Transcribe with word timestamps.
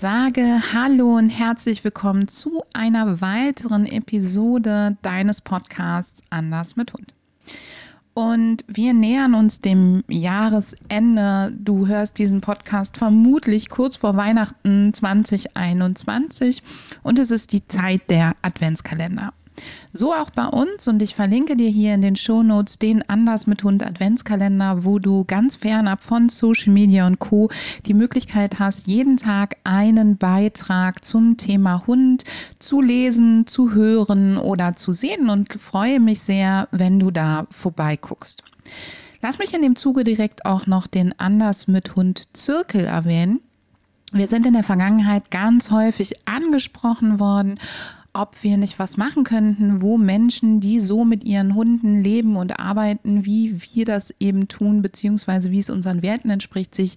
Sage 0.00 0.60
Hallo 0.74 1.16
und 1.16 1.30
herzlich 1.30 1.82
willkommen 1.82 2.28
zu 2.28 2.64
einer 2.74 3.22
weiteren 3.22 3.86
Episode 3.86 4.98
deines 5.00 5.40
Podcasts 5.40 6.20
Anders 6.28 6.76
mit 6.76 6.92
Hund. 6.92 7.14
Und 8.12 8.62
wir 8.68 8.92
nähern 8.92 9.32
uns 9.32 9.62
dem 9.62 10.04
Jahresende. 10.06 11.56
Du 11.58 11.86
hörst 11.86 12.18
diesen 12.18 12.42
Podcast 12.42 12.98
vermutlich 12.98 13.70
kurz 13.70 13.96
vor 13.96 14.18
Weihnachten 14.18 14.92
2021 14.92 16.62
und 17.02 17.18
es 17.18 17.30
ist 17.30 17.54
die 17.54 17.66
Zeit 17.66 18.10
der 18.10 18.36
Adventskalender. 18.42 19.32
So 19.92 20.12
auch 20.12 20.30
bei 20.30 20.46
uns 20.46 20.88
und 20.88 21.00
ich 21.00 21.14
verlinke 21.14 21.56
dir 21.56 21.70
hier 21.70 21.94
in 21.94 22.02
den 22.02 22.16
Shownotes 22.16 22.78
den 22.78 23.08
Anders 23.08 23.46
mit 23.46 23.64
Hund 23.64 23.82
Adventskalender, 23.82 24.84
wo 24.84 24.98
du 24.98 25.24
ganz 25.24 25.56
fernab 25.56 26.02
von 26.02 26.28
Social 26.28 26.72
Media 26.72 27.06
und 27.06 27.18
Co. 27.18 27.48
die 27.86 27.94
Möglichkeit 27.94 28.58
hast, 28.58 28.86
jeden 28.86 29.16
Tag 29.16 29.56
einen 29.64 30.18
Beitrag 30.18 31.04
zum 31.04 31.36
Thema 31.36 31.86
Hund 31.86 32.24
zu 32.58 32.82
lesen, 32.82 33.46
zu 33.46 33.72
hören 33.72 34.36
oder 34.36 34.76
zu 34.76 34.92
sehen 34.92 35.30
und 35.30 35.52
freue 35.54 36.00
mich 36.00 36.20
sehr, 36.20 36.68
wenn 36.72 37.00
du 37.00 37.10
da 37.10 37.46
vorbeiguckst. 37.50 38.42
Lass 39.22 39.38
mich 39.38 39.54
in 39.54 39.62
dem 39.62 39.76
Zuge 39.76 40.04
direkt 40.04 40.44
auch 40.44 40.66
noch 40.66 40.86
den 40.86 41.18
Anders 41.18 41.68
mit 41.68 41.96
Hund 41.96 42.28
Zirkel 42.36 42.84
erwähnen. 42.84 43.40
Wir 44.12 44.26
sind 44.28 44.46
in 44.46 44.52
der 44.52 44.62
Vergangenheit 44.62 45.30
ganz 45.30 45.70
häufig 45.70 46.28
angesprochen 46.28 47.18
worden 47.18 47.58
ob 48.20 48.42
wir 48.42 48.56
nicht 48.56 48.78
was 48.78 48.96
machen 48.96 49.24
könnten, 49.24 49.82
wo 49.82 49.98
Menschen, 49.98 50.60
die 50.60 50.80
so 50.80 51.04
mit 51.04 51.24
ihren 51.24 51.54
Hunden 51.54 52.02
leben 52.02 52.36
und 52.36 52.58
arbeiten, 52.58 53.24
wie 53.24 53.60
wir 53.72 53.84
das 53.84 54.14
eben 54.18 54.48
tun, 54.48 54.82
beziehungsweise 54.82 55.50
wie 55.50 55.58
es 55.58 55.70
unseren 55.70 56.02
Werten 56.02 56.30
entspricht, 56.30 56.74
sich 56.74 56.96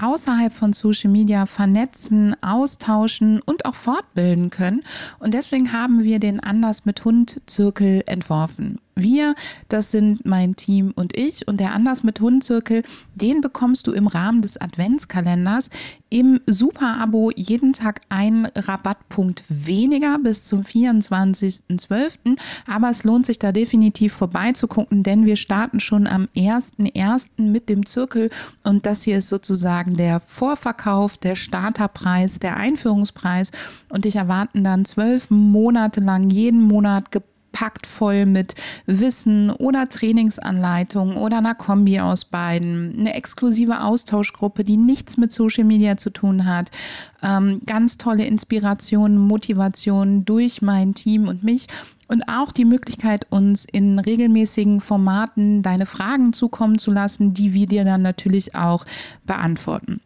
außerhalb 0.00 0.52
von 0.52 0.72
Social 0.72 1.10
Media 1.10 1.46
vernetzen, 1.46 2.36
austauschen 2.42 3.40
und 3.40 3.64
auch 3.64 3.74
fortbilden 3.74 4.50
können. 4.50 4.82
Und 5.18 5.34
deswegen 5.34 5.72
haben 5.72 6.02
wir 6.02 6.18
den 6.18 6.40
Anders 6.40 6.84
mit 6.84 7.04
Hund 7.04 7.40
Zirkel 7.46 8.02
entworfen. 8.06 8.78
Wir, 8.98 9.36
das 9.68 9.92
sind 9.92 10.26
mein 10.26 10.56
Team 10.56 10.92
und 10.96 11.16
ich 11.16 11.46
und 11.46 11.60
der 11.60 11.72
Anders 11.72 12.02
mit 12.02 12.20
Hundzirkel, 12.20 12.82
den 13.14 13.40
bekommst 13.40 13.86
du 13.86 13.92
im 13.92 14.08
Rahmen 14.08 14.42
des 14.42 14.60
Adventskalenders 14.60 15.70
im 16.10 16.40
Super-Abo 16.46 17.30
jeden 17.36 17.74
Tag 17.74 18.00
einen 18.08 18.46
Rabattpunkt 18.46 19.44
weniger 19.48 20.18
bis 20.18 20.44
zum 20.44 20.62
24.12. 20.62 22.38
Aber 22.66 22.90
es 22.90 23.04
lohnt 23.04 23.24
sich 23.24 23.38
da 23.38 23.52
definitiv 23.52 24.14
vorbeizugucken, 24.14 25.04
denn 25.04 25.26
wir 25.26 25.36
starten 25.36 25.78
schon 25.78 26.08
am 26.08 26.28
1.1. 26.34 27.42
mit 27.42 27.68
dem 27.68 27.86
Zirkel 27.86 28.30
und 28.64 28.84
das 28.84 29.02
hier 29.02 29.18
ist 29.18 29.28
sozusagen 29.28 29.87
der 29.96 30.20
Vorverkauf, 30.20 31.16
der 31.16 31.36
Starterpreis, 31.36 32.38
der 32.38 32.56
Einführungspreis 32.56 33.50
und 33.88 34.04
dich 34.04 34.16
erwarten 34.16 34.64
dann 34.64 34.84
zwölf 34.84 35.30
Monate 35.30 36.00
lang 36.00 36.30
jeden 36.30 36.62
Monat 36.62 37.10
gepackt 37.10 37.86
voll 37.86 38.26
mit 38.26 38.54
Wissen 38.86 39.50
oder 39.50 39.88
Trainingsanleitungen 39.88 41.16
oder 41.16 41.38
einer 41.38 41.54
Kombi 41.54 42.00
aus 42.00 42.24
beiden, 42.24 42.96
eine 42.98 43.14
exklusive 43.14 43.82
Austauschgruppe, 43.82 44.64
die 44.64 44.76
nichts 44.76 45.16
mit 45.16 45.32
Social 45.32 45.64
Media 45.64 45.96
zu 45.96 46.10
tun 46.10 46.46
hat, 46.46 46.70
ähm, 47.22 47.62
ganz 47.66 47.98
tolle 47.98 48.24
Inspirationen, 48.24 49.18
Motivationen 49.18 50.24
durch 50.24 50.62
mein 50.62 50.94
Team 50.94 51.26
und 51.26 51.42
mich 51.42 51.66
und 52.08 52.22
auch 52.28 52.52
die 52.52 52.64
Möglichkeit, 52.64 53.26
uns 53.30 53.64
in 53.64 53.98
regelmäßigen 53.98 54.80
Formaten 54.80 55.62
deine 55.62 55.86
Fragen 55.86 56.32
zukommen 56.32 56.78
zu 56.78 56.90
lassen, 56.90 57.34
die 57.34 57.54
wir 57.54 57.66
dir 57.66 57.84
dann 57.84 58.02
natürlich 58.02 58.54
auch 58.54 58.84
beantworten 59.24 60.00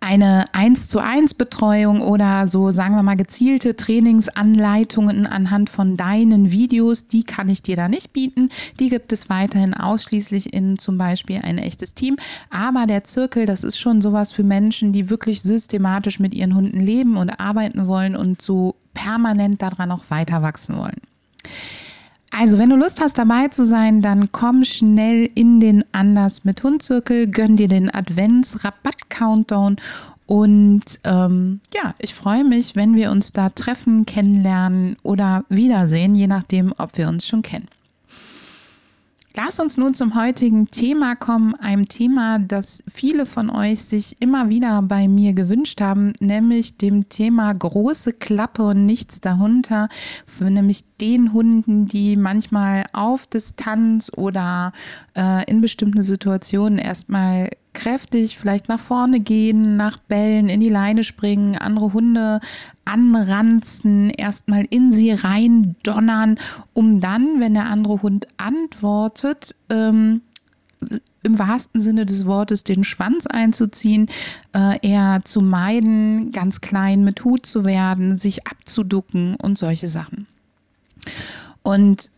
eine 0.00 0.44
1 0.52 0.88
zu 0.88 1.00
1 1.00 1.34
Betreuung 1.34 2.00
oder 2.00 2.46
so, 2.46 2.70
sagen 2.70 2.94
wir 2.94 3.02
mal, 3.02 3.16
gezielte 3.16 3.76
Trainingsanleitungen 3.76 5.26
anhand 5.26 5.70
von 5.70 5.96
deinen 5.96 6.50
Videos, 6.50 7.08
die 7.08 7.24
kann 7.24 7.48
ich 7.48 7.62
dir 7.62 7.76
da 7.76 7.88
nicht 7.88 8.12
bieten. 8.12 8.48
Die 8.78 8.88
gibt 8.88 9.12
es 9.12 9.28
weiterhin 9.28 9.74
ausschließlich 9.74 10.54
in 10.54 10.78
zum 10.78 10.98
Beispiel 10.98 11.40
ein 11.42 11.58
echtes 11.58 11.94
Team. 11.94 12.16
Aber 12.48 12.86
der 12.86 13.04
Zirkel, 13.04 13.44
das 13.44 13.64
ist 13.64 13.78
schon 13.78 14.00
sowas 14.00 14.32
für 14.32 14.44
Menschen, 14.44 14.92
die 14.92 15.10
wirklich 15.10 15.42
systematisch 15.42 16.20
mit 16.20 16.32
ihren 16.32 16.54
Hunden 16.54 16.80
leben 16.80 17.16
und 17.16 17.30
arbeiten 17.30 17.86
wollen 17.86 18.14
und 18.16 18.40
so 18.40 18.76
permanent 19.04 19.62
daran 19.62 19.92
auch 19.92 20.04
weiter 20.08 20.42
wachsen 20.42 20.76
wollen. 20.76 21.00
Also, 22.30 22.58
wenn 22.58 22.70
du 22.70 22.76
Lust 22.76 23.00
hast, 23.00 23.16
dabei 23.16 23.48
zu 23.48 23.64
sein, 23.64 24.02
dann 24.02 24.32
komm 24.32 24.64
schnell 24.64 25.30
in 25.34 25.60
den 25.60 25.84
Anders 25.92 26.44
mit 26.44 26.62
Hundzirkel, 26.62 27.26
gönn 27.26 27.56
dir 27.56 27.68
den 27.68 27.90
Advents-Rabatt-Countdown 27.90 29.76
und 30.26 31.00
ähm, 31.04 31.60
ja, 31.72 31.94
ich 31.98 32.14
freue 32.14 32.44
mich, 32.44 32.76
wenn 32.76 32.96
wir 32.96 33.10
uns 33.10 33.32
da 33.32 33.48
treffen, 33.48 34.04
kennenlernen 34.04 34.96
oder 35.02 35.44
wiedersehen, 35.48 36.14
je 36.14 36.26
nachdem, 36.26 36.74
ob 36.76 36.98
wir 36.98 37.08
uns 37.08 37.26
schon 37.26 37.40
kennen. 37.40 37.68
Lass 39.40 39.60
uns 39.60 39.76
nun 39.76 39.94
zum 39.94 40.16
heutigen 40.16 40.68
Thema 40.68 41.14
kommen, 41.14 41.54
einem 41.54 41.88
Thema, 41.88 42.40
das 42.40 42.82
viele 42.92 43.24
von 43.24 43.50
euch 43.50 43.84
sich 43.84 44.16
immer 44.18 44.48
wieder 44.48 44.82
bei 44.82 45.06
mir 45.06 45.32
gewünscht 45.32 45.80
haben, 45.80 46.12
nämlich 46.18 46.76
dem 46.76 47.08
Thema 47.08 47.52
große 47.52 48.14
Klappe 48.14 48.64
und 48.64 48.84
nichts 48.84 49.20
darunter, 49.20 49.90
für 50.26 50.50
nämlich 50.50 50.82
den 51.00 51.32
Hunden, 51.32 51.86
die 51.86 52.16
manchmal 52.16 52.86
auf 52.92 53.28
Distanz 53.28 54.10
oder 54.16 54.72
äh, 55.16 55.48
in 55.48 55.60
bestimmten 55.60 56.02
Situationen 56.02 56.80
erstmal 56.80 57.50
kräftig 57.72 58.38
vielleicht 58.38 58.68
nach 58.68 58.80
vorne 58.80 59.20
gehen, 59.20 59.76
nach 59.76 59.98
Bällen, 59.98 60.48
in 60.48 60.60
die 60.60 60.68
Leine 60.68 61.04
springen, 61.04 61.56
andere 61.56 61.92
Hunde 61.92 62.40
anranzen, 62.84 64.10
erstmal 64.10 64.64
in 64.70 64.92
sie 64.92 65.10
rein 65.10 65.76
donnern, 65.82 66.38
um 66.72 67.00
dann, 67.00 67.40
wenn 67.40 67.54
der 67.54 67.66
andere 67.66 68.02
Hund 68.02 68.26
antwortet, 68.36 69.54
ähm, 69.70 70.22
im 71.22 71.38
wahrsten 71.38 71.80
Sinne 71.80 72.06
des 72.06 72.24
Wortes 72.26 72.64
den 72.64 72.84
Schwanz 72.84 73.26
einzuziehen, 73.26 74.06
äh, 74.54 74.78
eher 74.86 75.20
zu 75.24 75.40
meiden, 75.40 76.32
ganz 76.32 76.60
klein 76.60 77.04
mit 77.04 77.24
Hut 77.24 77.46
zu 77.46 77.64
werden, 77.64 78.18
sich 78.18 78.46
abzuducken 78.46 79.34
und 79.34 79.58
solche 79.58 79.88
Sachen. 79.88 80.26
Und 81.62 82.10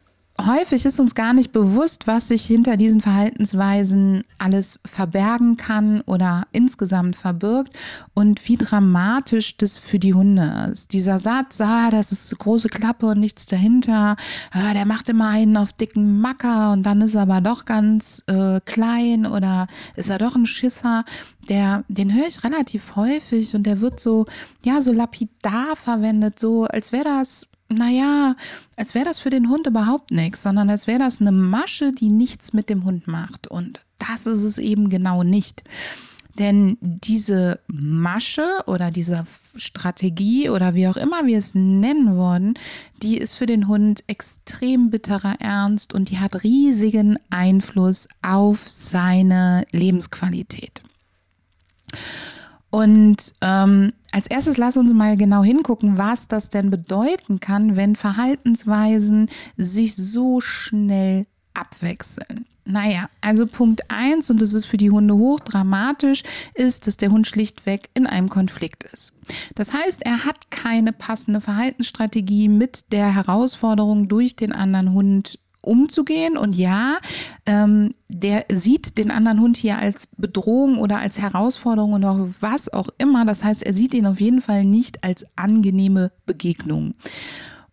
häufig 0.47 0.85
ist 0.85 1.01
uns 1.01 1.15
gar 1.15 1.33
nicht 1.33 1.53
bewusst, 1.53 2.07
was 2.07 2.29
sich 2.29 2.45
hinter 2.45 2.77
diesen 2.77 3.01
Verhaltensweisen 3.01 4.25
alles 4.39 4.79
verbergen 4.85 5.57
kann 5.57 6.03
oder 6.03 6.47
insgesamt 6.53 7.17
verbirgt 7.17 7.77
und 8.15 8.49
wie 8.49 8.57
dramatisch 8.57 9.57
das 9.57 9.79
für 9.79 9.99
die 9.99 10.15
Hunde 10.15 10.69
ist. 10.71 10.93
Dieser 10.93 11.19
Satz, 11.19 11.61
ah, 11.61 11.91
das 11.91 12.13
ist 12.13 12.39
große 12.39 12.69
Klappe 12.69 13.07
und 13.07 13.21
nichts 13.21 13.47
dahinter, 13.47 14.17
ah, 14.53 14.73
der 14.73 14.87
macht 14.87 15.09
immer 15.09 15.29
einen 15.29 15.57
auf 15.57 15.73
dicken 15.73 16.21
Macker 16.21 16.73
und 16.73 16.85
dann 16.85 17.01
ist 17.01 17.15
er 17.15 17.23
aber 17.23 17.41
doch 17.41 17.65
ganz 17.65 18.23
äh, 18.27 18.61
klein 18.61 19.27
oder 19.27 19.67
ist 19.97 20.11
er 20.11 20.19
doch 20.19 20.37
ein 20.37 20.47
Schisser, 20.47 21.05
der, 21.49 21.85
den 21.89 22.15
höre 22.15 22.29
ich 22.29 22.45
relativ 22.45 22.97
häufig 22.97 23.55
und 23.55 23.65
der 23.65 23.81
wird 23.81 23.99
so, 24.01 24.27
ja, 24.63 24.81
so 24.81 24.93
lapidar 24.93 25.77
verwendet, 25.77 26.39
so 26.39 26.65
als 26.65 26.93
wäre 26.93 27.05
das 27.05 27.47
naja, 27.71 28.37
als 28.77 28.95
wäre 28.95 29.05
das 29.05 29.21
für 29.21 29.31
den 29.31 29.49
Hund 29.49 29.67
überhaupt 29.67 30.11
nichts, 30.11 30.43
sondern 30.43 30.69
als 30.69 30.87
wäre 30.87 30.99
das 30.99 31.21
eine 31.21 31.33
Masche, 31.33 31.93
die 31.93 32.09
nichts 32.09 32.53
mit 32.53 32.69
dem 32.69 32.85
Hund 32.85 33.07
macht. 33.07 33.47
Und 33.47 33.81
das 33.99 34.27
ist 34.27 34.43
es 34.43 34.59
eben 34.59 34.91
genau 34.91 35.23
nicht. 35.23 35.63
Denn 36.39 36.79
diese 36.81 37.61
Masche 37.67 38.47
oder 38.67 38.91
diese 38.91 39.27
Strategie 39.57 40.49
oder 40.49 40.75
wie 40.75 40.89
auch 40.89 40.97
immer 40.97 41.27
wir 41.27 41.39
es 41.39 41.55
nennen 41.55 42.17
wollen, 42.17 42.55
die 43.03 43.19
ist 43.19 43.35
für 43.35 43.47
den 43.47 43.69
Hund 43.69 44.05
extrem 44.07 44.91
bitterer 44.91 45.37
Ernst 45.41 45.93
und 45.93 46.11
die 46.11 46.19
hat 46.19 46.43
riesigen 46.43 47.19
Einfluss 47.31 48.09
auf 48.23 48.69
seine 48.69 49.65
Lebensqualität. 49.73 50.81
Und 52.71 53.33
ähm, 53.41 53.93
als 54.13 54.27
erstes 54.29 54.57
lass 54.57 54.77
uns 54.77 54.93
mal 54.93 55.17
genau 55.17 55.43
hingucken, 55.43 55.99
was 55.99 56.29
das 56.29 56.49
denn 56.49 56.71
bedeuten 56.71 57.41
kann, 57.41 57.77
wenn 57.77 57.97
Verhaltensweisen 57.97 59.29
sich 59.57 59.97
so 59.97 60.41
schnell 60.41 61.25
abwechseln. 61.53 62.47
Naja, 62.65 63.09
also 63.21 63.47
Punkt 63.47 63.91
1, 63.91 64.31
und 64.31 64.41
das 64.41 64.55
ist 64.55 64.67
für 64.67 64.77
die 64.77 64.91
Hunde 64.91 65.15
hochdramatisch, 65.15 66.23
ist, 66.55 66.87
dass 66.87 66.97
der 66.97 67.11
Hund 67.11 67.27
schlichtweg 67.27 67.89
in 67.95 68.07
einem 68.07 68.29
Konflikt 68.29 68.85
ist. 68.85 69.13
Das 69.57 69.73
heißt, 69.73 70.03
er 70.03 70.25
hat 70.25 70.51
keine 70.51 70.93
passende 70.93 71.41
Verhaltensstrategie 71.41 72.49
mit 72.49 72.93
der 72.93 73.13
Herausforderung 73.15 74.09
durch 74.09 74.37
den 74.37 74.53
anderen 74.53 74.93
Hund 74.93 75.39
umzugehen. 75.63 76.37
Und 76.37 76.55
ja, 76.55 76.99
ähm, 77.47 77.95
der 78.09 78.47
sieht 78.53 78.99
den 78.99 79.11
anderen 79.11 79.41
Hund 79.41 79.57
hier 79.57 79.79
als 79.79 80.09
Bedrohung 80.17 80.79
oder 80.79 80.99
als 80.99 81.19
Herausforderung 81.19 81.95
oder 81.95 82.29
was 82.41 82.73
auch 82.73 82.89
immer. 82.99 83.25
Das 83.25 83.45
heißt, 83.45 83.63
er 83.63 83.75
sieht 83.75 83.95
ihn 83.95 84.07
auf 84.07 84.21
jeden 84.21 84.41
Fall 84.41 84.65
nicht 84.65 85.05
als 85.05 85.25
angenehme 85.37 86.13
Begegnung. 86.27 86.95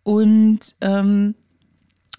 Und 0.04 0.76
ähm, 0.82 1.36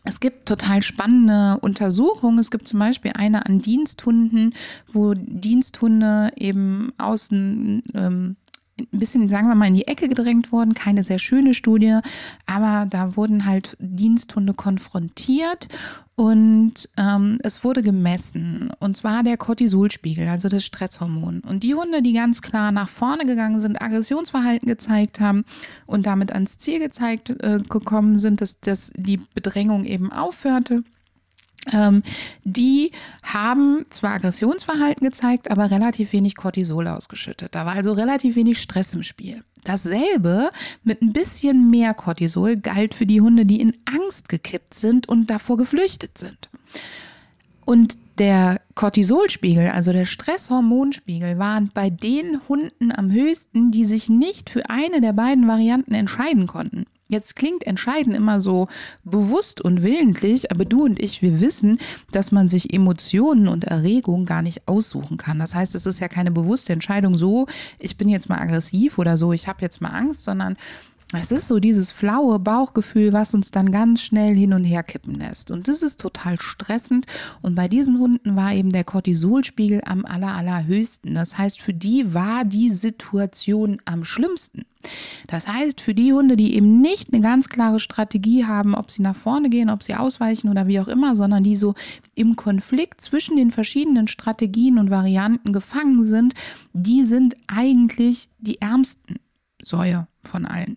es 0.04 0.20
gibt 0.20 0.46
total 0.46 0.82
spannende 0.82 1.58
Untersuchungen. 1.60 2.38
Es 2.38 2.50
gibt 2.50 2.66
zum 2.66 2.78
Beispiel 2.78 3.12
eine 3.14 3.44
an 3.44 3.60
Diensthunden, 3.60 4.54
wo 4.92 5.12
Diensthunde 5.14 6.30
eben 6.36 6.92
außen 6.96 7.82
ähm, 7.94 8.36
ein 8.80 8.98
bisschen, 8.98 9.28
sagen 9.28 9.48
wir 9.48 9.54
mal, 9.54 9.68
in 9.68 9.74
die 9.74 9.88
Ecke 9.88 10.08
gedrängt 10.08 10.52
worden. 10.52 10.74
Keine 10.74 11.04
sehr 11.04 11.18
schöne 11.18 11.54
Studie, 11.54 11.98
aber 12.46 12.86
da 12.88 13.16
wurden 13.16 13.46
halt 13.46 13.76
Diensthunde 13.80 14.54
konfrontiert 14.54 15.68
und 16.18 16.88
ähm, 16.96 17.38
es 17.44 17.62
wurde 17.62 17.82
gemessen. 17.82 18.70
Und 18.80 18.96
zwar 18.96 19.22
der 19.22 19.36
Cortisolspiegel, 19.36 20.26
also 20.26 20.48
das 20.48 20.64
Stresshormon. 20.64 21.40
Und 21.40 21.62
die 21.62 21.74
Hunde, 21.74 22.02
die 22.02 22.12
ganz 22.12 22.42
klar 22.42 22.72
nach 22.72 22.88
vorne 22.88 23.24
gegangen 23.24 23.60
sind, 23.60 23.80
Aggressionsverhalten 23.80 24.66
gezeigt 24.66 25.20
haben 25.20 25.44
und 25.86 26.06
damit 26.06 26.32
ans 26.32 26.58
Ziel 26.58 26.80
gezeigt 26.80 27.30
äh, 27.40 27.60
gekommen 27.68 28.18
sind, 28.18 28.40
dass, 28.40 28.58
dass 28.60 28.92
die 28.96 29.20
Bedrängung 29.34 29.84
eben 29.84 30.12
aufhörte 30.12 30.82
ähm, 31.72 32.02
die 32.44 32.92
haben 33.22 33.84
zwar 33.90 34.14
Aggressionsverhalten 34.14 35.06
gezeigt, 35.06 35.50
aber 35.50 35.70
relativ 35.70 36.12
wenig 36.12 36.36
Cortisol 36.36 36.86
ausgeschüttet. 36.86 37.54
Da 37.54 37.66
war 37.66 37.74
also 37.74 37.92
relativ 37.92 38.36
wenig 38.36 38.60
Stress 38.60 38.94
im 38.94 39.02
Spiel. 39.02 39.42
Dasselbe 39.64 40.50
mit 40.84 41.02
ein 41.02 41.12
bisschen 41.12 41.70
mehr 41.70 41.94
Cortisol 41.94 42.56
galt 42.56 42.94
für 42.94 43.06
die 43.06 43.20
Hunde, 43.20 43.44
die 43.44 43.60
in 43.60 43.76
Angst 43.84 44.28
gekippt 44.28 44.74
sind 44.74 45.08
und 45.08 45.28
davor 45.30 45.56
geflüchtet 45.56 46.16
sind. 46.16 46.48
Und 47.64 47.98
der 48.18 48.60
Cortisolspiegel, 48.74 49.68
also 49.68 49.92
der 49.92 50.06
Stresshormonspiegel, 50.06 51.38
war 51.38 51.62
bei 51.74 51.90
den 51.90 52.40
Hunden 52.48 52.90
am 52.92 53.12
höchsten, 53.12 53.70
die 53.70 53.84
sich 53.84 54.08
nicht 54.08 54.48
für 54.48 54.70
eine 54.70 55.00
der 55.00 55.12
beiden 55.12 55.46
Varianten 55.46 55.94
entscheiden 55.94 56.46
konnten. 56.46 56.86
Jetzt 57.08 57.36
klingt 57.36 57.66
Entscheiden 57.66 58.14
immer 58.14 58.42
so 58.42 58.68
bewusst 59.02 59.62
und 59.62 59.82
willentlich, 59.82 60.52
aber 60.52 60.66
du 60.66 60.84
und 60.84 61.02
ich, 61.02 61.22
wir 61.22 61.40
wissen, 61.40 61.78
dass 62.12 62.32
man 62.32 62.48
sich 62.48 62.74
Emotionen 62.74 63.48
und 63.48 63.64
Erregungen 63.64 64.26
gar 64.26 64.42
nicht 64.42 64.68
aussuchen 64.68 65.16
kann. 65.16 65.38
Das 65.38 65.54
heißt, 65.54 65.74
es 65.74 65.86
ist 65.86 66.00
ja 66.00 66.08
keine 66.08 66.30
bewusste 66.30 66.74
Entscheidung 66.74 67.16
so, 67.16 67.46
ich 67.78 67.96
bin 67.96 68.10
jetzt 68.10 68.28
mal 68.28 68.38
aggressiv 68.38 68.98
oder 68.98 69.16
so, 69.16 69.32
ich 69.32 69.48
habe 69.48 69.62
jetzt 69.62 69.80
mal 69.80 69.88
Angst, 69.88 70.24
sondern 70.24 70.56
es 71.14 71.32
ist 71.32 71.48
so 71.48 71.58
dieses 71.58 71.90
flaue 71.90 72.38
Bauchgefühl, 72.38 73.14
was 73.14 73.32
uns 73.32 73.50
dann 73.50 73.72
ganz 73.72 74.02
schnell 74.02 74.34
hin 74.34 74.52
und 74.52 74.64
her 74.64 74.82
kippen 74.82 75.14
lässt. 75.14 75.50
Und 75.50 75.66
das 75.66 75.82
ist 75.82 75.98
total 75.98 76.38
stressend. 76.38 77.06
Und 77.40 77.54
bei 77.54 77.66
diesen 77.66 77.98
Hunden 77.98 78.36
war 78.36 78.52
eben 78.52 78.68
der 78.68 78.84
Cortisolspiegel 78.84 79.80
am 79.86 80.04
aller, 80.04 80.34
allerhöchsten. 80.34 81.14
Das 81.14 81.38
heißt, 81.38 81.62
für 81.62 81.72
die 81.72 82.12
war 82.12 82.44
die 82.44 82.68
Situation 82.68 83.80
am 83.86 84.04
schlimmsten. 84.04 84.66
Das 85.26 85.48
heißt, 85.48 85.80
für 85.80 85.94
die 85.94 86.12
Hunde, 86.12 86.36
die 86.36 86.54
eben 86.54 86.80
nicht 86.80 87.12
eine 87.12 87.20
ganz 87.20 87.48
klare 87.48 87.80
Strategie 87.80 88.46
haben, 88.46 88.74
ob 88.74 88.90
sie 88.90 89.02
nach 89.02 89.16
vorne 89.16 89.50
gehen, 89.50 89.70
ob 89.70 89.82
sie 89.82 89.94
ausweichen 89.94 90.48
oder 90.48 90.66
wie 90.66 90.80
auch 90.80 90.88
immer, 90.88 91.16
sondern 91.16 91.42
die 91.42 91.56
so 91.56 91.74
im 92.14 92.36
Konflikt 92.36 93.00
zwischen 93.00 93.36
den 93.36 93.50
verschiedenen 93.50 94.08
Strategien 94.08 94.78
und 94.78 94.90
Varianten 94.90 95.52
gefangen 95.52 96.04
sind, 96.04 96.34
die 96.72 97.04
sind 97.04 97.34
eigentlich 97.48 98.30
die 98.38 98.60
ärmsten 98.60 99.16
Säue 99.62 100.06
von 100.22 100.46
allen. 100.46 100.76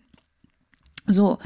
So, 1.06 1.38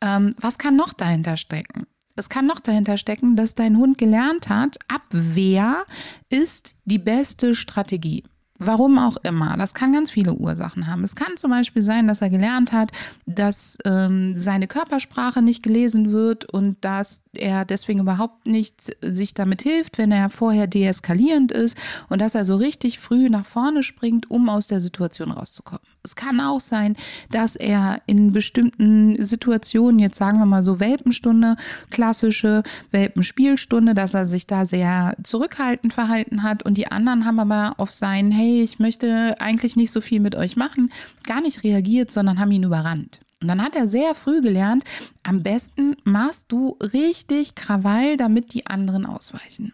ähm, 0.00 0.34
was 0.40 0.58
kann 0.58 0.76
noch 0.76 0.92
dahinter 0.92 1.36
stecken? 1.36 1.86
Es 2.16 2.28
kann 2.28 2.46
noch 2.46 2.58
dahinter 2.58 2.96
stecken, 2.96 3.36
dass 3.36 3.54
dein 3.54 3.76
Hund 3.76 3.96
gelernt 3.96 4.48
hat, 4.48 4.76
Abwehr 4.88 5.84
ist 6.28 6.74
die 6.84 6.98
beste 6.98 7.54
Strategie. 7.54 8.24
Warum 8.60 8.98
auch 8.98 9.16
immer. 9.22 9.56
Das 9.56 9.72
kann 9.72 9.92
ganz 9.92 10.10
viele 10.10 10.34
Ursachen 10.34 10.88
haben. 10.88 11.04
Es 11.04 11.14
kann 11.14 11.36
zum 11.36 11.52
Beispiel 11.52 11.80
sein, 11.80 12.08
dass 12.08 12.22
er 12.22 12.28
gelernt 12.28 12.72
hat, 12.72 12.90
dass 13.24 13.78
ähm, 13.84 14.36
seine 14.36 14.66
Körpersprache 14.66 15.42
nicht 15.42 15.62
gelesen 15.62 16.10
wird 16.10 16.52
und 16.52 16.76
dass 16.80 17.22
er 17.34 17.64
deswegen 17.64 18.00
überhaupt 18.00 18.46
nicht 18.46 18.96
sich 19.00 19.32
damit 19.32 19.62
hilft, 19.62 19.96
wenn 19.96 20.10
er 20.10 20.28
vorher 20.28 20.66
deeskalierend 20.66 21.52
ist 21.52 21.78
und 22.08 22.20
dass 22.20 22.34
er 22.34 22.44
so 22.44 22.56
richtig 22.56 22.98
früh 22.98 23.28
nach 23.28 23.46
vorne 23.46 23.84
springt, 23.84 24.28
um 24.28 24.48
aus 24.48 24.66
der 24.66 24.80
Situation 24.80 25.30
rauszukommen. 25.30 25.82
Es 26.02 26.16
kann 26.16 26.40
auch 26.40 26.60
sein, 26.60 26.96
dass 27.30 27.54
er 27.54 28.00
in 28.06 28.32
bestimmten 28.32 29.22
Situationen, 29.24 30.00
jetzt 30.00 30.18
sagen 30.18 30.38
wir 30.38 30.46
mal 30.46 30.64
so 30.64 30.80
Welpenstunde, 30.80 31.56
klassische 31.90 32.64
Welpenspielstunde, 32.90 33.94
dass 33.94 34.14
er 34.14 34.26
sich 34.26 34.48
da 34.48 34.66
sehr 34.66 35.14
zurückhaltend 35.22 35.92
verhalten 35.92 36.42
hat 36.42 36.64
und 36.64 36.76
die 36.76 36.90
anderen 36.90 37.24
haben 37.24 37.38
aber 37.38 37.74
auf 37.78 37.92
sein, 37.92 38.32
hey, 38.32 38.47
hey, 38.48 38.62
ich 38.62 38.78
möchte 38.78 39.36
eigentlich 39.40 39.76
nicht 39.76 39.90
so 39.90 40.00
viel 40.00 40.20
mit 40.20 40.34
euch 40.34 40.56
machen, 40.56 40.90
gar 41.26 41.40
nicht 41.40 41.64
reagiert, 41.64 42.10
sondern 42.10 42.38
haben 42.38 42.50
ihn 42.50 42.62
überrannt. 42.62 43.20
Und 43.40 43.48
dann 43.48 43.62
hat 43.62 43.76
er 43.76 43.86
sehr 43.86 44.14
früh 44.14 44.40
gelernt, 44.42 44.84
am 45.22 45.42
besten 45.42 45.96
machst 46.04 46.46
du 46.48 46.76
richtig 46.80 47.54
Krawall, 47.54 48.16
damit 48.16 48.54
die 48.54 48.66
anderen 48.66 49.06
ausweichen. 49.06 49.72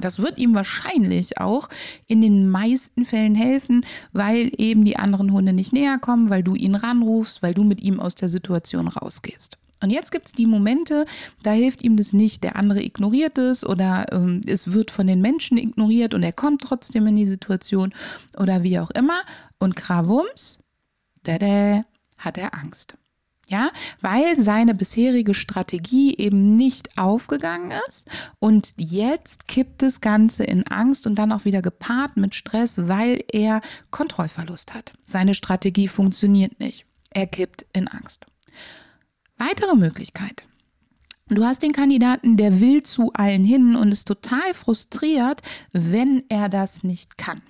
Das 0.00 0.18
wird 0.18 0.38
ihm 0.38 0.54
wahrscheinlich 0.54 1.38
auch 1.38 1.68
in 2.06 2.20
den 2.20 2.48
meisten 2.48 3.04
Fällen 3.04 3.34
helfen, 3.34 3.84
weil 4.12 4.50
eben 4.56 4.84
die 4.84 4.96
anderen 4.96 5.32
Hunde 5.32 5.52
nicht 5.52 5.72
näher 5.72 5.98
kommen, 5.98 6.30
weil 6.30 6.42
du 6.42 6.54
ihn 6.54 6.74
ranrufst, 6.74 7.42
weil 7.42 7.54
du 7.54 7.62
mit 7.62 7.80
ihm 7.80 8.00
aus 8.00 8.14
der 8.14 8.28
Situation 8.28 8.88
rausgehst. 8.88 9.58
Und 9.84 9.90
jetzt 9.90 10.10
gibt 10.10 10.26
es 10.26 10.32
die 10.32 10.46
Momente, 10.46 11.04
da 11.42 11.52
hilft 11.52 11.82
ihm 11.82 11.98
das 11.98 12.14
nicht. 12.14 12.42
Der 12.42 12.56
andere 12.56 12.82
ignoriert 12.82 13.36
es 13.36 13.66
oder 13.66 14.06
ähm, 14.12 14.40
es 14.46 14.72
wird 14.72 14.90
von 14.90 15.06
den 15.06 15.20
Menschen 15.20 15.58
ignoriert 15.58 16.14
und 16.14 16.22
er 16.22 16.32
kommt 16.32 16.62
trotzdem 16.62 17.06
in 17.06 17.16
die 17.16 17.26
Situation 17.26 17.92
oder 18.38 18.62
wie 18.62 18.78
auch 18.78 18.90
immer. 18.90 19.20
Und 19.58 19.76
Krawums, 19.76 20.58
da 21.22 21.34
hat 22.16 22.38
er 22.38 22.54
Angst. 22.54 22.96
Ja, 23.46 23.70
weil 24.00 24.38
seine 24.40 24.74
bisherige 24.74 25.34
Strategie 25.34 26.16
eben 26.16 26.56
nicht 26.56 26.96
aufgegangen 26.96 27.72
ist 27.86 28.08
und 28.38 28.72
jetzt 28.78 29.48
kippt 29.48 29.82
das 29.82 30.00
Ganze 30.00 30.44
in 30.44 30.66
Angst 30.66 31.06
und 31.06 31.16
dann 31.16 31.30
auch 31.30 31.44
wieder 31.44 31.60
gepaart 31.60 32.16
mit 32.16 32.34
Stress, 32.34 32.88
weil 32.88 33.22
er 33.30 33.60
Kontrollverlust 33.90 34.72
hat. 34.72 34.94
Seine 35.04 35.34
Strategie 35.34 35.88
funktioniert 35.88 36.58
nicht. 36.58 36.86
Er 37.10 37.26
kippt 37.26 37.66
in 37.74 37.86
Angst. 37.86 38.24
Weitere 39.36 39.74
Möglichkeit. 39.74 40.42
Du 41.28 41.42
hast 41.44 41.62
den 41.62 41.72
Kandidaten, 41.72 42.36
der 42.36 42.60
will 42.60 42.82
zu 42.82 43.12
allen 43.14 43.44
hin 43.44 43.76
und 43.76 43.90
ist 43.92 44.06
total 44.06 44.52
frustriert, 44.52 45.40
wenn 45.72 46.24
er 46.28 46.48
das 46.48 46.84
nicht 46.84 47.16
kann. 47.16 47.40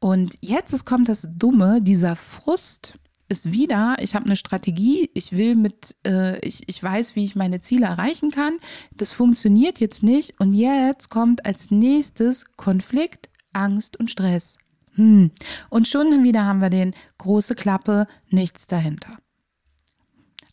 Und 0.00 0.36
jetzt 0.40 0.84
kommt 0.84 1.08
das 1.08 1.28
Dumme, 1.30 1.80
dieser 1.80 2.16
Frust 2.16 2.98
ist 3.28 3.52
wieder, 3.52 3.96
ich 4.00 4.14
habe 4.14 4.26
eine 4.26 4.36
Strategie, 4.36 5.10
ich 5.14 5.32
will 5.32 5.54
mit, 5.54 5.96
äh, 6.06 6.38
ich, 6.40 6.68
ich 6.68 6.82
weiß, 6.82 7.16
wie 7.16 7.24
ich 7.24 7.36
meine 7.36 7.60
Ziele 7.60 7.86
erreichen 7.86 8.30
kann. 8.30 8.54
Das 8.96 9.12
funktioniert 9.12 9.80
jetzt 9.80 10.02
nicht 10.02 10.38
und 10.40 10.52
jetzt 10.52 11.08
kommt 11.08 11.46
als 11.46 11.70
nächstes 11.70 12.44
Konflikt, 12.56 13.30
Angst 13.52 13.98
und 13.98 14.10
Stress. 14.10 14.58
Hm. 14.94 15.30
Und 15.70 15.88
schon 15.88 16.22
wieder 16.22 16.44
haben 16.44 16.60
wir 16.60 16.70
den 16.70 16.94
große 17.18 17.54
Klappe, 17.54 18.06
nichts 18.30 18.66
dahinter. 18.66 19.18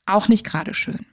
Auch 0.06 0.28
nicht 0.28 0.46
gerade 0.46 0.74
schön. 0.74 1.06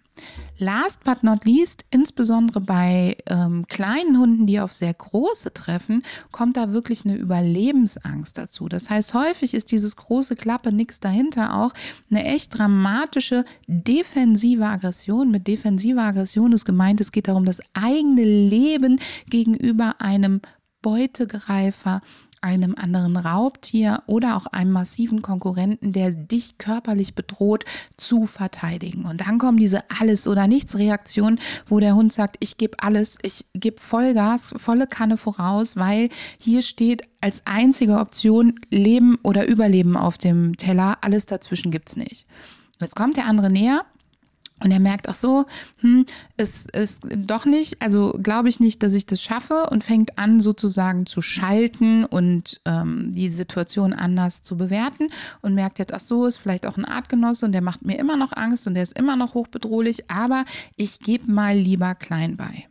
Last 0.60 1.04
but 1.04 1.22
not 1.22 1.44
least, 1.44 1.84
insbesondere 1.90 2.60
bei 2.60 3.16
ähm, 3.26 3.64
kleinen 3.68 4.18
Hunden, 4.18 4.46
die 4.46 4.58
auf 4.58 4.74
sehr 4.74 4.92
große 4.92 5.54
treffen, 5.54 6.02
kommt 6.32 6.56
da 6.56 6.72
wirklich 6.72 7.04
eine 7.04 7.14
Überlebensangst 7.14 8.36
dazu. 8.36 8.68
Das 8.68 8.90
heißt, 8.90 9.14
häufig 9.14 9.54
ist 9.54 9.70
dieses 9.70 9.94
große 9.94 10.34
Klappe 10.34 10.72
nix 10.72 10.98
dahinter 10.98 11.54
auch 11.54 11.72
eine 12.10 12.24
echt 12.24 12.58
dramatische 12.58 13.44
defensive 13.68 14.66
Aggression. 14.66 15.30
Mit 15.30 15.46
defensiver 15.46 16.02
Aggression 16.02 16.52
ist 16.52 16.64
gemeint, 16.64 17.00
es 17.00 17.12
geht 17.12 17.28
darum, 17.28 17.44
das 17.44 17.60
eigene 17.74 18.24
Leben 18.24 19.00
gegenüber 19.30 20.00
einem 20.00 20.40
Beutegreifer 20.82 22.00
einem 22.42 22.74
anderen 22.76 23.16
Raubtier 23.16 24.02
oder 24.06 24.36
auch 24.36 24.46
einem 24.46 24.72
massiven 24.72 25.22
Konkurrenten, 25.22 25.92
der 25.92 26.10
dich 26.12 26.58
körperlich 26.58 27.14
bedroht, 27.14 27.64
zu 27.96 28.26
verteidigen. 28.26 29.04
Und 29.04 29.22
dann 29.22 29.38
kommen 29.38 29.58
diese 29.58 29.82
Alles- 30.00 30.28
oder 30.28 30.46
Nichts-Reaktionen, 30.46 31.40
wo 31.66 31.80
der 31.80 31.94
Hund 31.94 32.12
sagt, 32.12 32.36
ich 32.40 32.56
gebe 32.56 32.82
alles, 32.82 33.18
ich 33.22 33.46
gebe 33.54 33.80
Vollgas, 33.80 34.54
volle 34.56 34.86
Kanne 34.86 35.16
voraus, 35.16 35.76
weil 35.76 36.08
hier 36.38 36.62
steht 36.62 37.02
als 37.20 37.42
einzige 37.46 37.98
Option 37.98 38.54
Leben 38.70 39.18
oder 39.22 39.46
Überleben 39.46 39.96
auf 39.96 40.18
dem 40.18 40.56
Teller. 40.56 40.98
Alles 41.00 41.26
dazwischen 41.26 41.70
gibt 41.70 41.90
es 41.90 41.96
nicht. 41.96 42.26
Jetzt 42.80 42.94
kommt 42.94 43.16
der 43.16 43.26
andere 43.26 43.50
näher 43.50 43.84
Und 44.62 44.70
er 44.70 44.80
merkt, 44.80 45.08
ach 45.08 45.14
so, 45.14 45.46
hm, 45.80 46.04
es 46.36 46.66
ist 46.66 47.02
doch 47.16 47.44
nicht, 47.44 47.80
also 47.80 48.12
glaube 48.22 48.48
ich 48.48 48.60
nicht, 48.60 48.82
dass 48.82 48.94
ich 48.94 49.06
das 49.06 49.22
schaffe 49.22 49.68
und 49.70 49.84
fängt 49.84 50.18
an 50.18 50.40
sozusagen 50.40 51.06
zu 51.06 51.22
schalten 51.22 52.04
und 52.04 52.60
ähm, 52.64 53.12
die 53.12 53.28
Situation 53.28 53.92
anders 53.92 54.42
zu 54.42 54.56
bewerten 54.56 55.10
und 55.42 55.54
merkt 55.54 55.78
jetzt, 55.78 55.94
ach 55.94 56.00
so, 56.00 56.26
ist 56.26 56.38
vielleicht 56.38 56.66
auch 56.66 56.76
ein 56.76 56.84
Artgenosse 56.84 57.46
und 57.46 57.52
der 57.52 57.62
macht 57.62 57.84
mir 57.84 57.98
immer 57.98 58.16
noch 58.16 58.32
Angst 58.32 58.66
und 58.66 58.74
der 58.74 58.82
ist 58.82 58.98
immer 58.98 59.16
noch 59.16 59.34
hochbedrohlich, 59.34 60.10
aber 60.10 60.44
ich 60.76 61.00
gebe 61.00 61.30
mal 61.30 61.56
lieber 61.56 61.94
klein 61.94 62.36
bei. 62.36 62.66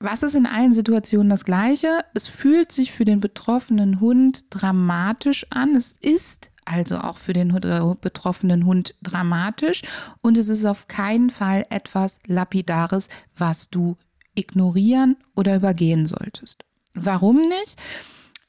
Was 0.00 0.22
ist 0.22 0.34
in 0.34 0.44
allen 0.44 0.74
Situationen 0.74 1.30
das 1.30 1.46
Gleiche? 1.46 2.04
Es 2.12 2.26
fühlt 2.26 2.72
sich 2.72 2.92
für 2.92 3.06
den 3.06 3.20
betroffenen 3.20 4.00
Hund 4.00 4.44
dramatisch 4.50 5.46
an. 5.48 5.74
Es 5.76 5.92
ist 5.92 6.50
also 6.64 6.98
auch 6.98 7.18
für 7.18 7.32
den 7.32 7.54
äh, 7.54 7.94
betroffenen 8.00 8.64
Hund 8.66 8.94
dramatisch 9.02 9.82
und 10.20 10.38
es 10.38 10.48
ist 10.48 10.64
auf 10.64 10.88
keinen 10.88 11.30
Fall 11.30 11.64
etwas 11.70 12.18
Lapidares, 12.26 13.08
was 13.36 13.70
du 13.70 13.96
ignorieren 14.34 15.16
oder 15.34 15.56
übergehen 15.56 16.06
solltest. 16.06 16.64
Warum 16.94 17.40
nicht? 17.40 17.76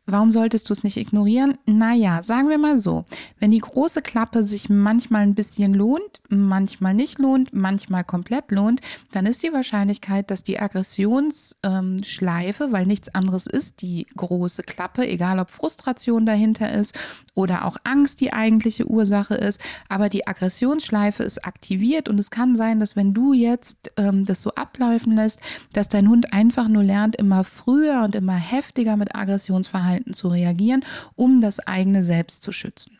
Warum 0.08 0.30
solltest 0.30 0.70
du 0.70 0.74
es 0.74 0.84
nicht 0.84 0.98
ignorieren? 0.98 1.58
Naja, 1.66 2.22
sagen 2.22 2.48
wir 2.48 2.60
mal 2.60 2.78
so, 2.78 3.06
wenn 3.40 3.50
die 3.50 3.58
große 3.58 4.04
Klappe 4.04 4.44
sich 4.44 4.70
manchmal 4.70 5.24
ein 5.24 5.34
bisschen 5.34 5.74
lohnt, 5.74 6.22
manchmal 6.30 6.94
nicht 6.94 7.18
lohnt, 7.18 7.56
manchmal 7.56 8.04
komplett 8.04 8.52
lohnt, 8.52 8.82
dann 9.12 9.26
ist 9.26 9.42
die 9.42 9.52
Wahrscheinlichkeit, 9.52 10.30
dass 10.30 10.44
die 10.44 10.60
Aggressionsschleife, 10.60 12.64
ähm, 12.66 12.72
weil 12.72 12.86
nichts 12.86 13.16
anderes 13.16 13.48
ist 13.48 13.82
die 13.82 14.06
große 14.16 14.62
Klappe, 14.62 15.08
egal 15.08 15.40
ob 15.40 15.50
Frustration 15.50 16.28
dahinter 16.28 16.72
ist 16.72 16.94
oder 17.34 17.66
auch 17.66 17.78
Angst 17.84 18.22
die 18.22 18.32
eigentliche 18.32 18.88
Ursache 18.88 19.34
ist, 19.34 19.60
aber 19.90 20.10
die 20.10 20.28
Aggressionsschleife 20.28 21.24
ist 21.24 21.44
aktiviert 21.46 22.10
und 22.10 22.20
es 22.20 22.30
kann 22.30 22.56
sein, 22.56 22.80
dass 22.80 22.96
wenn 22.96 23.16
du 23.16 23.34
jetzt 23.34 23.92
ähm, 23.98 24.24
das 24.26 24.44
so 24.44 24.52
abläufen 24.52 25.16
lässt, 25.16 25.40
dass 25.74 25.90
dein 25.90 26.10
Hund 26.10 26.32
einfach 26.32 26.68
nur 26.68 26.84
lernt, 26.84 27.16
immer 27.16 27.44
früher 27.44 28.04
und 28.04 28.14
immer 28.14 28.36
heftiger 28.36 28.98
mit 28.98 29.16
Aggressionsverhalten 29.16 29.95
Verhalten 29.96 30.14
zu 30.14 30.28
reagieren, 30.28 30.84
um 31.16 31.42
das 31.42 31.60
eigene 31.60 32.04
Selbst 32.04 32.44
zu 32.44 32.52
schützen. 32.52 33.00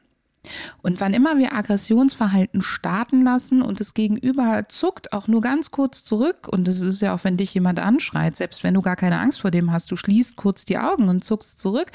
Und 0.84 1.02
wann 1.02 1.16
immer 1.16 1.40
wir 1.40 1.54
Aggressionsverhalten 1.54 2.62
starten 2.62 3.22
lassen 3.22 3.64
und 3.64 3.80
das 3.80 3.96
Gegenüber 3.96 4.66
zuckt 4.70 5.12
auch 5.12 5.28
nur 5.28 5.42
ganz 5.42 5.72
kurz 5.72 6.04
zurück, 6.04 6.48
und 6.48 6.68
das 6.68 6.82
ist 6.82 7.02
ja 7.02 7.16
auch, 7.16 7.24
wenn 7.24 7.36
dich 7.36 7.54
jemand 7.56 7.80
anschreit, 7.80 8.36
selbst 8.36 8.64
wenn 8.64 8.76
du 8.76 8.82
gar 8.82 8.96
keine 8.96 9.20
Angst 9.20 9.42
vor 9.42 9.50
dem 9.50 9.72
hast, 9.72 9.92
du 9.92 9.96
schließt 9.96 10.36
kurz 10.36 10.64
die 10.64 10.78
Augen 10.78 11.10
und 11.10 11.24
zuckst 11.24 11.60
zurück, 11.60 11.92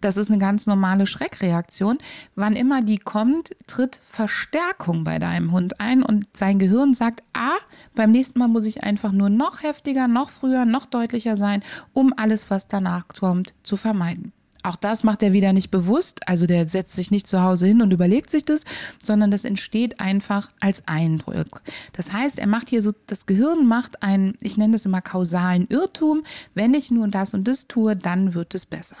das 0.00 0.16
ist 0.16 0.30
eine 0.30 0.38
ganz 0.38 0.66
normale 0.66 1.06
Schreckreaktion. 1.06 1.98
Wann 2.34 2.54
immer 2.54 2.82
die 2.82 2.98
kommt, 2.98 3.50
tritt 3.66 4.00
Verstärkung 4.04 5.04
bei 5.04 5.18
deinem 5.18 5.52
Hund 5.52 5.80
ein 5.80 6.02
und 6.02 6.26
sein 6.34 6.58
Gehirn 6.58 6.94
sagt, 6.94 7.22
ah, 7.32 7.56
beim 7.94 8.12
nächsten 8.12 8.38
Mal 8.38 8.48
muss 8.48 8.66
ich 8.66 8.84
einfach 8.84 9.12
nur 9.12 9.30
noch 9.30 9.62
heftiger, 9.62 10.08
noch 10.08 10.30
früher, 10.30 10.64
noch 10.64 10.86
deutlicher 10.86 11.36
sein, 11.36 11.62
um 11.92 12.12
alles, 12.16 12.50
was 12.50 12.68
danach 12.68 13.08
kommt, 13.08 13.54
zu 13.62 13.76
vermeiden. 13.76 14.32
Auch 14.66 14.74
das 14.74 15.04
macht 15.04 15.22
er 15.22 15.32
wieder 15.32 15.52
nicht 15.52 15.70
bewusst, 15.70 16.28
also 16.28 16.44
der 16.44 16.66
setzt 16.66 16.94
sich 16.94 17.12
nicht 17.12 17.28
zu 17.28 17.40
Hause 17.40 17.68
hin 17.68 17.82
und 17.82 17.92
überlegt 17.92 18.30
sich 18.30 18.44
das, 18.44 18.64
sondern 18.98 19.30
das 19.30 19.44
entsteht 19.44 20.00
einfach 20.00 20.50
als 20.58 20.82
Eindruck. 20.86 21.62
Das 21.92 22.12
heißt, 22.12 22.40
er 22.40 22.48
macht 22.48 22.68
hier 22.68 22.82
so, 22.82 22.90
das 23.06 23.26
Gehirn 23.26 23.68
macht 23.68 24.02
einen, 24.02 24.36
ich 24.40 24.56
nenne 24.56 24.72
das 24.72 24.84
immer 24.84 25.02
kausalen 25.02 25.68
Irrtum, 25.68 26.24
wenn 26.54 26.74
ich 26.74 26.90
nur 26.90 27.06
das 27.06 27.32
und 27.32 27.46
das 27.46 27.68
tue, 27.68 27.94
dann 27.94 28.34
wird 28.34 28.56
es 28.56 28.66
besser. 28.66 28.96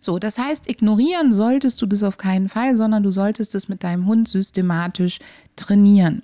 So, 0.00 0.18
das 0.18 0.38
heißt, 0.38 0.68
ignorieren 0.68 1.32
solltest 1.32 1.80
du 1.82 1.86
das 1.86 2.02
auf 2.02 2.18
keinen 2.18 2.48
Fall, 2.48 2.76
sondern 2.76 3.02
du 3.02 3.10
solltest 3.10 3.54
es 3.54 3.68
mit 3.68 3.84
deinem 3.84 4.06
Hund 4.06 4.28
systematisch 4.28 5.18
trainieren. 5.56 6.22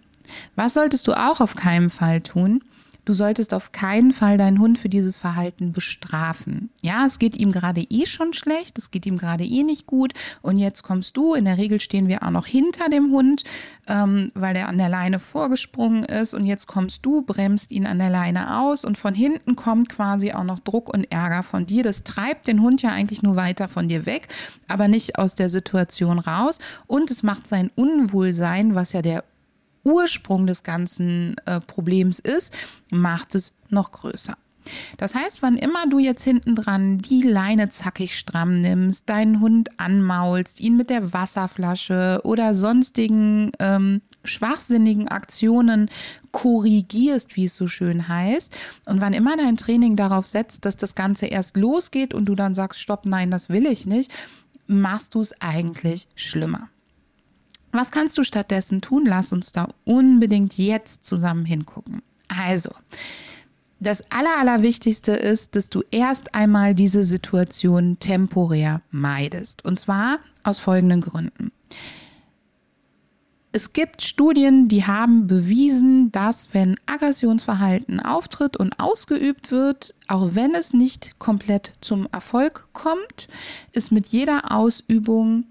Was 0.56 0.74
solltest 0.74 1.06
du 1.06 1.12
auch 1.12 1.40
auf 1.40 1.54
keinen 1.54 1.90
Fall 1.90 2.20
tun? 2.20 2.62
Du 3.04 3.14
solltest 3.14 3.52
auf 3.52 3.72
keinen 3.72 4.12
Fall 4.12 4.38
deinen 4.38 4.60
Hund 4.60 4.78
für 4.78 4.88
dieses 4.88 5.18
Verhalten 5.18 5.72
bestrafen. 5.72 6.70
Ja, 6.82 7.04
es 7.04 7.18
geht 7.18 7.36
ihm 7.36 7.50
gerade 7.50 7.82
eh 7.90 8.06
schon 8.06 8.32
schlecht, 8.32 8.78
es 8.78 8.92
geht 8.92 9.06
ihm 9.06 9.18
gerade 9.18 9.44
eh 9.44 9.64
nicht 9.64 9.88
gut 9.88 10.12
und 10.40 10.56
jetzt 10.56 10.84
kommst 10.84 11.16
du, 11.16 11.34
in 11.34 11.44
der 11.44 11.58
Regel 11.58 11.80
stehen 11.80 12.06
wir 12.06 12.22
auch 12.22 12.30
noch 12.30 12.46
hinter 12.46 12.88
dem 12.88 13.10
Hund, 13.10 13.42
ähm, 13.88 14.30
weil 14.34 14.54
der 14.54 14.68
an 14.68 14.78
der 14.78 14.88
Leine 14.88 15.18
vorgesprungen 15.18 16.04
ist 16.04 16.32
und 16.32 16.46
jetzt 16.46 16.68
kommst 16.68 17.04
du, 17.04 17.22
bremst 17.22 17.72
ihn 17.72 17.88
an 17.88 17.98
der 17.98 18.10
Leine 18.10 18.60
aus 18.60 18.84
und 18.84 18.96
von 18.96 19.14
hinten 19.14 19.56
kommt 19.56 19.88
quasi 19.88 20.30
auch 20.30 20.44
noch 20.44 20.60
Druck 20.60 20.88
und 20.88 21.10
Ärger 21.10 21.42
von 21.42 21.66
dir. 21.66 21.82
Das 21.82 22.04
treibt 22.04 22.46
den 22.46 22.62
Hund 22.62 22.82
ja 22.82 22.90
eigentlich 22.90 23.22
nur 23.22 23.34
weiter 23.34 23.66
von 23.66 23.88
dir 23.88 24.06
weg, 24.06 24.28
aber 24.68 24.86
nicht 24.86 25.18
aus 25.18 25.34
der 25.34 25.48
Situation 25.48 26.20
raus 26.20 26.60
und 26.86 27.10
es 27.10 27.24
macht 27.24 27.48
sein 27.48 27.68
Unwohlsein, 27.74 28.76
was 28.76 28.92
ja 28.92 29.02
der 29.02 29.24
Ursprung 29.84 30.46
des 30.46 30.62
ganzen 30.62 31.36
äh, 31.44 31.60
Problems 31.60 32.18
ist, 32.18 32.54
macht 32.90 33.34
es 33.34 33.54
noch 33.68 33.92
größer. 33.92 34.36
Das 34.96 35.14
heißt, 35.14 35.42
wann 35.42 35.56
immer 35.56 35.86
du 35.88 35.98
jetzt 35.98 36.22
hinten 36.22 36.54
dran 36.54 36.98
die 36.98 37.22
Leine 37.22 37.68
zackig 37.68 38.16
stramm 38.16 38.54
nimmst, 38.54 39.08
deinen 39.08 39.40
Hund 39.40 39.70
anmaulst, 39.78 40.60
ihn 40.60 40.76
mit 40.76 40.90
der 40.90 41.12
Wasserflasche 41.12 42.20
oder 42.24 42.54
sonstigen 42.54 43.50
ähm, 43.58 44.02
schwachsinnigen 44.24 45.08
Aktionen 45.08 45.90
korrigierst, 46.30 47.36
wie 47.36 47.46
es 47.46 47.56
so 47.56 47.66
schön 47.66 48.08
heißt, 48.08 48.52
und 48.86 49.00
wann 49.00 49.12
immer 49.12 49.36
dein 49.36 49.56
Training 49.56 49.96
darauf 49.96 50.26
setzt, 50.26 50.64
dass 50.64 50.76
das 50.76 50.94
Ganze 50.94 51.26
erst 51.26 51.56
losgeht 51.56 52.14
und 52.14 52.26
du 52.26 52.34
dann 52.34 52.54
sagst, 52.54 52.80
stopp, 52.80 53.04
nein, 53.04 53.30
das 53.30 53.48
will 53.48 53.66
ich 53.66 53.86
nicht, 53.86 54.12
machst 54.66 55.14
du 55.14 55.20
es 55.20 55.40
eigentlich 55.40 56.06
schlimmer. 56.14 56.68
Was 57.72 57.90
kannst 57.90 58.18
du 58.18 58.22
stattdessen 58.22 58.80
tun? 58.82 59.04
Lass 59.06 59.32
uns 59.32 59.52
da 59.52 59.68
unbedingt 59.84 60.58
jetzt 60.58 61.04
zusammen 61.04 61.46
hingucken. 61.46 62.02
Also, 62.28 62.70
das 63.80 64.02
Aller, 64.12 64.38
Allerwichtigste 64.38 65.12
ist, 65.12 65.56
dass 65.56 65.68
du 65.70 65.82
erst 65.90 66.34
einmal 66.34 66.74
diese 66.74 67.02
Situation 67.02 67.98
temporär 67.98 68.82
meidest. 68.90 69.64
Und 69.64 69.80
zwar 69.80 70.20
aus 70.44 70.60
folgenden 70.60 71.00
Gründen. 71.00 71.50
Es 73.54 73.74
gibt 73.74 74.02
Studien, 74.02 74.68
die 74.68 74.86
haben 74.86 75.26
bewiesen, 75.26 76.10
dass 76.10 76.54
wenn 76.54 76.76
Aggressionsverhalten 76.86 78.00
auftritt 78.00 78.56
und 78.56 78.78
ausgeübt 78.80 79.50
wird, 79.50 79.94
auch 80.08 80.34
wenn 80.34 80.54
es 80.54 80.72
nicht 80.72 81.18
komplett 81.18 81.74
zum 81.82 82.08
Erfolg 82.12 82.68
kommt, 82.72 83.28
es 83.72 83.90
mit 83.90 84.06
jeder 84.06 84.52
Ausübung 84.52 85.44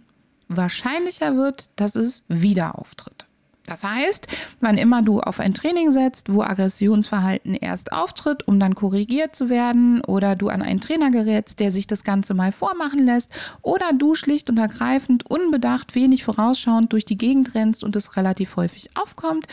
wahrscheinlicher 0.56 1.36
wird, 1.36 1.70
dass 1.76 1.96
es 1.96 2.24
wieder 2.28 2.78
auftritt. 2.78 3.26
Das 3.66 3.84
heißt, 3.84 4.28
wann 4.60 4.78
immer 4.78 5.02
du 5.02 5.22
auf 5.22 5.40
ein 5.40 5.54
Training 5.54 5.92
setzt, 5.92 6.34
wo 6.34 6.42
Aggressionsverhalten 6.42 7.54
erst 7.54 7.94
auftritt, 7.94 8.48
um 8.48 8.60
dann 8.60 8.76
korrigiert 8.76 9.36
zu 9.36 9.50
werden, 9.50 10.02
oder 10.04 10.36
du 10.36 10.50
an 10.50 10.62
einen 10.62 10.82
Trainer 10.82 11.12
gerätst, 11.12 11.60
der 11.60 11.72
sich 11.72 11.88
das 11.88 12.04
Ganze 12.04 12.34
mal 12.34 12.52
vormachen 12.52 13.06
lässt, 13.06 13.30
oder 13.62 13.94
du 13.98 14.16
schlicht 14.16 14.50
und 14.50 14.58
ergreifend 14.58 15.30
unbedacht, 15.30 15.96
wenig 15.96 16.24
vorausschauend 16.24 16.92
durch 16.92 17.06
die 17.06 17.18
Gegend 17.18 17.54
rennst 17.54 17.84
und 17.84 17.96
es 17.96 18.18
relativ 18.18 18.56
häufig 18.56 18.90
aufkommt, 18.96 19.48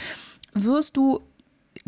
wirst 0.54 0.96
du 0.96 1.20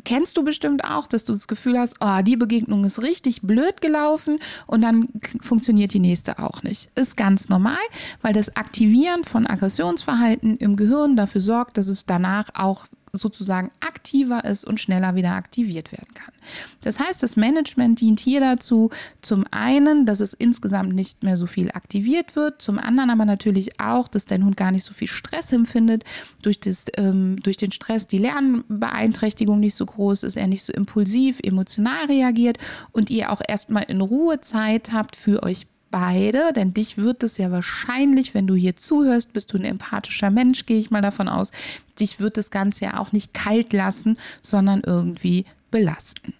kennst 0.05 0.37
du 0.37 0.45
bestimmt 0.45 0.85
auch, 0.85 1.07
dass 1.07 1.25
du 1.25 1.33
das 1.33 1.49
Gefühl 1.49 1.79
hast, 1.79 1.97
oh, 2.01 2.23
die 2.23 2.37
Begegnung 2.37 2.85
ist 2.85 3.03
richtig 3.03 3.43
blöd 3.43 3.81
gelaufen 3.81 4.39
und 4.67 4.83
dann 4.83 5.09
funktioniert 5.41 5.93
die 5.93 6.01
nächste 6.01 6.39
auch 6.39 6.63
nicht. 6.63 6.89
Ist 6.95 7.17
ganz 7.17 7.49
normal, 7.49 7.77
weil 8.23 8.33
das 8.33 8.57
Aktivieren 8.57 9.25
von 9.25 9.47
Aggressionsverhalten 9.47 10.57
im 10.57 10.77
Gehirn 10.77 11.17
dafür 11.17 11.41
sorgt, 11.41 11.77
dass 11.77 11.89
es 11.89 12.07
danach 12.07 12.49
auch 12.55 12.87
sozusagen 13.13 13.71
aktiver 13.81 14.45
ist 14.45 14.65
und 14.65 14.81
schneller 14.81 15.15
wieder 15.15 15.33
aktiviert 15.33 15.93
werden 15.93 16.15
kann. 16.15 16.33
Das 16.83 16.99
heißt, 17.01 17.23
das 17.23 17.37
Management 17.37 18.01
dient 18.01 18.21
hier 18.21 18.41
dazu, 18.41 18.91
zum 19.21 19.45
einen, 19.51 20.07
dass 20.07 20.21
es 20.21 20.33
insgesamt 20.33 20.95
nicht 20.95 21.23
mehr 21.23 21.37
so 21.37 21.47
viel 21.47 21.71
aktiviert 21.73 22.37
wird, 22.37 22.63
zum 22.63 22.79
anderen 22.79 23.11
aber 23.11 23.25
natürlich 23.25 23.81
auch, 23.81 24.09
dass 24.09 24.27
dein 24.27 24.45
Hund 24.45 24.57
gar 24.57 24.71
nicht 24.71 24.85
so 24.85 24.95
viel 24.95 25.09
Stress 25.09 25.53
empfindet, 25.53 26.05
durch, 26.43 26.61
das, 26.61 26.87
ähm, 26.97 27.37
durch 27.43 27.57
den 27.57 27.73
Stress 27.73 28.07
die 28.07 28.19
Lernbeeinträchtigung 28.19 29.61
nicht 29.61 29.75
so 29.75 29.87
groß 29.87 30.23
ist, 30.23 30.37
er 30.37 30.47
nicht 30.47 30.65
so 30.65 30.73
impulsiv, 30.73 31.39
emotional 31.43 32.07
reagiert 32.07 32.59
und 32.93 33.11
ihr 33.11 33.31
auch 33.31 33.41
erstmal 33.47 33.85
in 33.85 34.01
Ruhe 34.01 34.41
Zeit 34.41 34.93
habt 34.93 35.17
für 35.17 35.43
euch 35.43 35.67
beide, 35.91 36.53
denn 36.53 36.75
dich 36.75 36.99
wird 36.99 37.23
es 37.23 37.37
ja 37.39 37.51
wahrscheinlich, 37.51 38.35
wenn 38.35 38.47
du 38.47 38.55
hier 38.55 38.77
zuhörst, 38.77 39.33
bist 39.33 39.53
du 39.53 39.59
ein 39.59 39.65
empathischer 39.65 40.31
Mensch, 40.31 40.67
gehe 40.67 40.79
ich 40.79 40.91
mal 40.91 41.03
davon 41.03 41.29
aus, 41.29 41.53
dich 41.99 42.21
wird 42.21 42.37
das 42.37 42.51
Ganze 42.51 42.87
ja 42.87 42.99
auch 42.99 43.13
nicht 43.13 43.35
kalt 43.35 43.73
lassen, 43.73 44.17
sondern 44.41 44.83
irgendwie 44.85 45.45
belasten. 45.71 46.35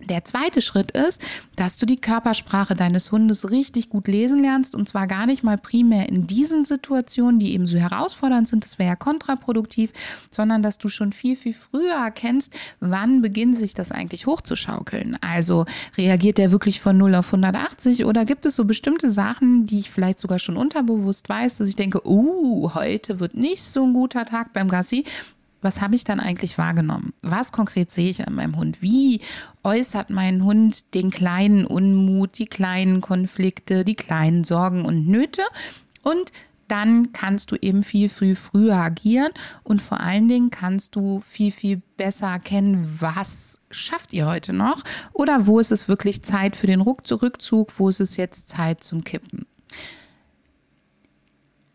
Der 0.00 0.24
zweite 0.24 0.60
Schritt 0.60 0.90
ist, 0.90 1.22
dass 1.54 1.78
du 1.78 1.86
die 1.86 2.00
Körpersprache 2.00 2.74
deines 2.74 3.12
Hundes 3.12 3.50
richtig 3.50 3.90
gut 3.90 4.08
lesen 4.08 4.42
lernst 4.42 4.74
und 4.74 4.88
zwar 4.88 5.06
gar 5.06 5.24
nicht 5.24 5.44
mal 5.44 5.56
primär 5.56 6.08
in 6.08 6.26
diesen 6.26 6.64
Situationen, 6.64 7.38
die 7.38 7.52
eben 7.52 7.68
so 7.68 7.78
herausfordernd 7.78 8.48
sind, 8.48 8.64
das 8.64 8.80
wäre 8.80 8.88
ja 8.90 8.96
kontraproduktiv, 8.96 9.92
sondern 10.32 10.62
dass 10.62 10.78
du 10.78 10.88
schon 10.88 11.12
viel, 11.12 11.36
viel 11.36 11.54
früher 11.54 11.94
erkennst, 11.94 12.52
wann 12.80 13.22
beginnt 13.22 13.56
sich 13.56 13.74
das 13.74 13.92
eigentlich 13.92 14.26
hochzuschaukeln. 14.26 15.16
Also 15.20 15.64
reagiert 15.96 16.38
der 16.38 16.50
wirklich 16.50 16.80
von 16.80 16.98
0 16.98 17.14
auf 17.14 17.26
180 17.26 18.04
oder 18.04 18.24
gibt 18.24 18.46
es 18.46 18.56
so 18.56 18.64
bestimmte 18.64 19.10
Sachen, 19.10 19.64
die 19.64 19.78
ich 19.78 19.90
vielleicht 19.92 20.18
sogar 20.18 20.40
schon 20.40 20.56
unterbewusst 20.56 21.28
weiß, 21.28 21.58
dass 21.58 21.68
ich 21.68 21.76
denke, 21.76 22.04
uh, 22.04 22.74
heute 22.74 23.20
wird 23.20 23.36
nicht 23.36 23.62
so 23.62 23.84
ein 23.84 23.92
guter 23.92 24.24
Tag 24.24 24.52
beim 24.52 24.68
Gassi 24.68 25.04
was 25.64 25.80
habe 25.80 25.94
ich 25.94 26.04
dann 26.04 26.20
eigentlich 26.20 26.58
wahrgenommen? 26.58 27.14
Was 27.22 27.50
konkret 27.50 27.90
sehe 27.90 28.10
ich 28.10 28.26
an 28.26 28.34
meinem 28.34 28.56
Hund? 28.56 28.82
Wie 28.82 29.20
äußert 29.62 30.10
mein 30.10 30.44
Hund 30.44 30.94
den 30.94 31.10
kleinen 31.10 31.66
Unmut, 31.66 32.38
die 32.38 32.46
kleinen 32.46 33.00
Konflikte, 33.00 33.84
die 33.84 33.96
kleinen 33.96 34.44
Sorgen 34.44 34.84
und 34.84 35.08
Nöte? 35.08 35.42
Und 36.02 36.32
dann 36.68 37.12
kannst 37.12 37.50
du 37.50 37.56
eben 37.56 37.82
viel, 37.82 38.08
viel 38.08 38.36
früher 38.36 38.76
agieren 38.76 39.32
und 39.62 39.82
vor 39.82 40.00
allen 40.00 40.28
Dingen 40.28 40.50
kannst 40.50 40.96
du 40.96 41.20
viel, 41.20 41.50
viel 41.50 41.82
besser 41.96 42.28
erkennen, 42.28 42.96
was 43.00 43.60
schafft 43.70 44.12
ihr 44.12 44.26
heute 44.26 44.52
noch 44.52 44.82
oder 45.12 45.46
wo 45.46 45.58
ist 45.58 45.72
es 45.72 45.88
wirklich 45.88 46.22
Zeit 46.22 46.56
für 46.56 46.66
den 46.66 46.80
Rückzug, 46.80 47.78
wo 47.78 47.88
ist 47.88 48.00
es 48.00 48.16
jetzt 48.16 48.48
Zeit 48.48 48.82
zum 48.82 49.04
Kippen. 49.04 49.46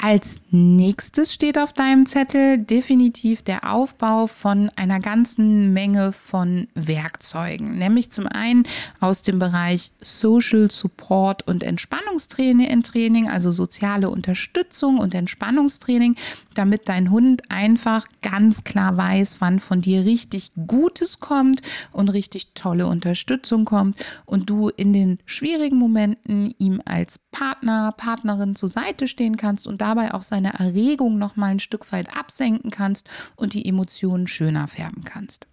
Als 0.01 0.39
nächstes 0.49 1.33
steht 1.33 1.59
auf 1.59 1.73
deinem 1.73 2.05
Zettel 2.05 2.57
definitiv 2.57 3.41
der 3.41 3.69
Aufbau 3.69 4.27
von 4.27 4.71
einer 4.77 5.01
ganzen 5.01 5.73
Menge 5.73 6.13
von 6.13 6.69
Werkzeugen, 6.73 7.77
nämlich 7.77 8.09
zum 8.09 8.25
einen 8.25 8.63
aus 9.01 9.23
dem 9.23 9.39
Bereich 9.39 9.91
Social 9.99 10.71
Support 10.71 11.45
und 11.45 11.63
Entspannungstraining, 11.63 13.27
also 13.27 13.51
soziale 13.51 14.09
Unterstützung 14.09 14.99
und 14.99 15.13
Entspannungstraining, 15.13 16.15
damit 16.55 16.87
dein 16.87 17.11
Hund 17.11 17.51
einfach 17.51 18.07
ganz 18.21 18.63
klar 18.63 18.95
weiß, 18.95 19.37
wann 19.39 19.59
von 19.59 19.81
dir 19.81 20.05
richtig 20.05 20.51
Gutes 20.65 21.19
kommt 21.19 21.61
und 21.91 22.07
richtig 22.07 22.53
tolle 22.53 22.87
Unterstützung 22.87 23.65
kommt 23.65 23.97
und 24.25 24.49
du 24.49 24.69
in 24.69 24.93
den 24.93 25.19
schwierigen 25.25 25.77
Momenten 25.77 26.55
ihm 26.57 26.81
als 26.85 27.19
Partner, 27.31 27.93
Partnerin 27.97 28.55
zur 28.55 28.69
Seite 28.69 29.05
stehen 29.05 29.35
kannst 29.35 29.67
und 29.67 29.81
dabei 29.89 30.13
auch 30.13 30.24
seine 30.24 30.53
Erregung 30.53 31.17
noch 31.17 31.36
mal 31.36 31.48
ein 31.48 31.60
Stück 31.60 31.91
weit 31.91 32.15
absenken 32.15 32.72
kannst 32.72 33.10
und 33.36 33.53
die 33.53 33.65
Emotionen 33.65 34.27
schöner 34.27 34.67
färben 34.67 35.03
kannst. 35.03 35.48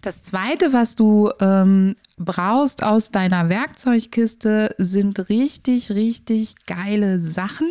Das 0.00 0.22
zweite, 0.22 0.72
was 0.72 0.94
du 0.94 1.30
ähm, 1.40 1.94
brauchst 2.16 2.82
aus 2.82 3.10
deiner 3.10 3.48
Werkzeugkiste, 3.48 4.74
sind 4.78 5.28
richtig, 5.28 5.90
richtig 5.90 6.54
geile 6.66 7.20
Sachen, 7.20 7.68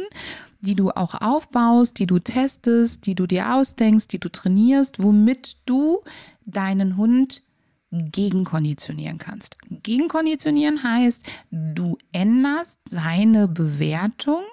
die 0.61 0.75
du 0.75 0.91
auch 0.91 1.15
aufbaust, 1.15 1.99
die 1.99 2.05
du 2.05 2.19
testest, 2.19 3.05
die 3.05 3.15
du 3.15 3.25
dir 3.25 3.53
ausdenkst, 3.55 4.07
die 4.07 4.19
du 4.19 4.29
trainierst, 4.29 5.01
womit 5.01 5.57
du 5.65 5.99
deinen 6.45 6.97
Hund 6.97 7.41
gegenkonditionieren 7.91 9.17
kannst. 9.17 9.57
Gegenkonditionieren 9.69 10.83
heißt, 10.83 11.25
du 11.49 11.97
änderst 12.11 12.79
seine 12.87 13.47
Bewertung 13.47 14.43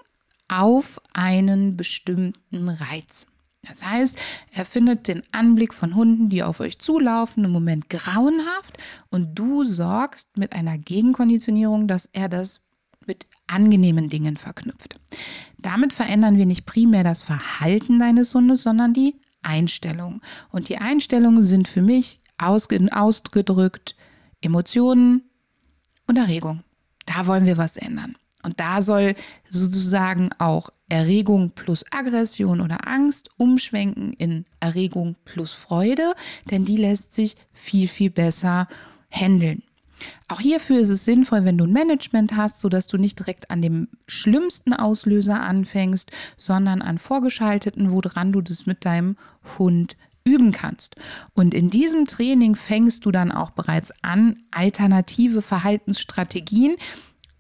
auf 0.48 1.00
einen 1.12 1.76
bestimmten 1.76 2.68
Reiz. 2.68 3.26
Das 3.68 3.84
heißt, 3.84 4.16
er 4.52 4.64
findet 4.64 5.08
den 5.08 5.22
Anblick 5.32 5.74
von 5.74 5.94
Hunden, 5.94 6.28
die 6.28 6.42
auf 6.42 6.60
euch 6.60 6.78
zulaufen, 6.78 7.44
im 7.44 7.50
Moment 7.50 7.90
grauenhaft 7.90 8.78
und 9.10 9.34
du 9.34 9.64
sorgst 9.64 10.36
mit 10.38 10.52
einer 10.52 10.78
Gegenkonditionierung, 10.78 11.88
dass 11.88 12.06
er 12.12 12.28
das 12.28 12.60
mit 13.06 13.26
angenehmen 13.46 14.08
Dingen 14.08 14.36
verknüpft. 14.36 15.00
Damit 15.58 15.92
verändern 15.92 16.38
wir 16.38 16.46
nicht 16.46 16.66
primär 16.66 17.04
das 17.04 17.22
Verhalten 17.22 17.98
deines 17.98 18.34
Hundes, 18.34 18.62
sondern 18.62 18.92
die 18.92 19.16
Einstellung. 19.42 20.20
Und 20.50 20.68
die 20.68 20.78
Einstellungen 20.78 21.42
sind 21.42 21.68
für 21.68 21.82
mich 21.82 22.18
ausgedrückt 22.38 23.96
Emotionen 24.40 25.22
und 26.06 26.16
Erregung. 26.16 26.62
Da 27.06 27.26
wollen 27.26 27.46
wir 27.46 27.56
was 27.56 27.76
ändern. 27.76 28.16
Und 28.46 28.60
da 28.60 28.80
soll 28.80 29.16
sozusagen 29.50 30.30
auch 30.38 30.70
Erregung 30.88 31.50
plus 31.50 31.84
Aggression 31.90 32.60
oder 32.60 32.86
Angst 32.86 33.28
umschwenken 33.38 34.12
in 34.12 34.44
Erregung 34.60 35.16
plus 35.24 35.52
Freude, 35.52 36.14
denn 36.48 36.64
die 36.64 36.76
lässt 36.76 37.12
sich 37.12 37.34
viel, 37.52 37.88
viel 37.88 38.10
besser 38.10 38.68
handeln. 39.10 39.64
Auch 40.28 40.38
hierfür 40.38 40.78
ist 40.78 40.90
es 40.90 41.04
sinnvoll, 41.04 41.44
wenn 41.44 41.58
du 41.58 41.64
ein 41.64 41.72
Management 41.72 42.36
hast, 42.36 42.60
sodass 42.60 42.86
du 42.86 42.98
nicht 42.98 43.18
direkt 43.18 43.50
an 43.50 43.62
dem 43.62 43.88
schlimmsten 44.06 44.72
Auslöser 44.72 45.40
anfängst, 45.40 46.12
sondern 46.36 46.82
an 46.82 46.98
vorgeschalteten, 46.98 47.90
woran 47.90 48.30
du 48.30 48.42
das 48.42 48.64
mit 48.64 48.84
deinem 48.84 49.16
Hund 49.58 49.96
üben 50.22 50.52
kannst. 50.52 50.96
Und 51.34 51.52
in 51.52 51.70
diesem 51.70 52.04
Training 52.04 52.54
fängst 52.54 53.06
du 53.06 53.10
dann 53.10 53.32
auch 53.32 53.50
bereits 53.50 53.92
an, 54.02 54.38
alternative 54.50 55.40
Verhaltensstrategien 55.40 56.76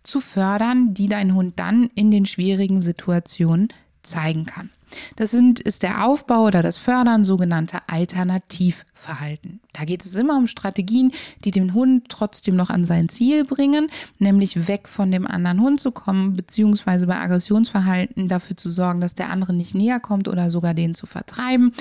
zu 0.06 0.20
fördern, 0.20 0.94
die 0.94 1.08
dein 1.08 1.34
Hund 1.34 1.58
dann 1.58 1.90
in 1.94 2.10
den 2.10 2.26
schwierigen 2.26 2.80
Situationen 2.80 3.68
zeigen 4.02 4.46
kann. 4.46 4.70
Das 5.16 5.32
sind, 5.32 5.58
ist 5.58 5.82
der 5.82 6.06
Aufbau 6.06 6.44
oder 6.44 6.62
das 6.62 6.78
Fördern 6.78 7.24
sogenannter 7.24 7.82
Alternativverhalten. 7.88 9.60
Da 9.72 9.84
geht 9.84 10.04
es 10.04 10.14
immer 10.14 10.36
um 10.36 10.46
Strategien, 10.46 11.10
die 11.44 11.50
den 11.50 11.74
Hund 11.74 12.04
trotzdem 12.08 12.54
noch 12.54 12.70
an 12.70 12.84
sein 12.84 13.08
Ziel 13.08 13.44
bringen, 13.44 13.88
nämlich 14.20 14.68
weg 14.68 14.86
von 14.86 15.10
dem 15.10 15.26
anderen 15.26 15.60
Hund 15.60 15.80
zu 15.80 15.90
kommen, 15.90 16.34
beziehungsweise 16.34 17.08
bei 17.08 17.18
Aggressionsverhalten 17.18 18.28
dafür 18.28 18.56
zu 18.56 18.70
sorgen, 18.70 19.00
dass 19.00 19.16
der 19.16 19.30
andere 19.30 19.52
nicht 19.52 19.74
näher 19.74 19.98
kommt 19.98 20.28
oder 20.28 20.50
sogar 20.50 20.72
den 20.72 20.94
zu 20.94 21.06
vertreiben 21.06 21.72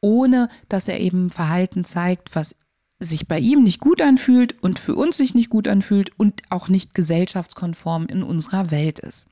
ohne 0.00 0.48
dass 0.68 0.88
er 0.88 1.00
eben 1.00 1.30
Verhalten 1.30 1.84
zeigt, 1.84 2.34
was 2.34 2.56
sich 3.00 3.26
bei 3.26 3.38
ihm 3.38 3.64
nicht 3.64 3.80
gut 3.80 4.02
anfühlt 4.02 4.62
und 4.62 4.78
für 4.78 4.94
uns 4.94 5.16
sich 5.16 5.34
nicht 5.34 5.50
gut 5.50 5.66
anfühlt 5.66 6.12
und 6.18 6.42
auch 6.50 6.68
nicht 6.68 6.94
gesellschaftskonform 6.94 8.06
in 8.06 8.22
unserer 8.22 8.70
Welt 8.70 8.98
ist. 8.98 9.26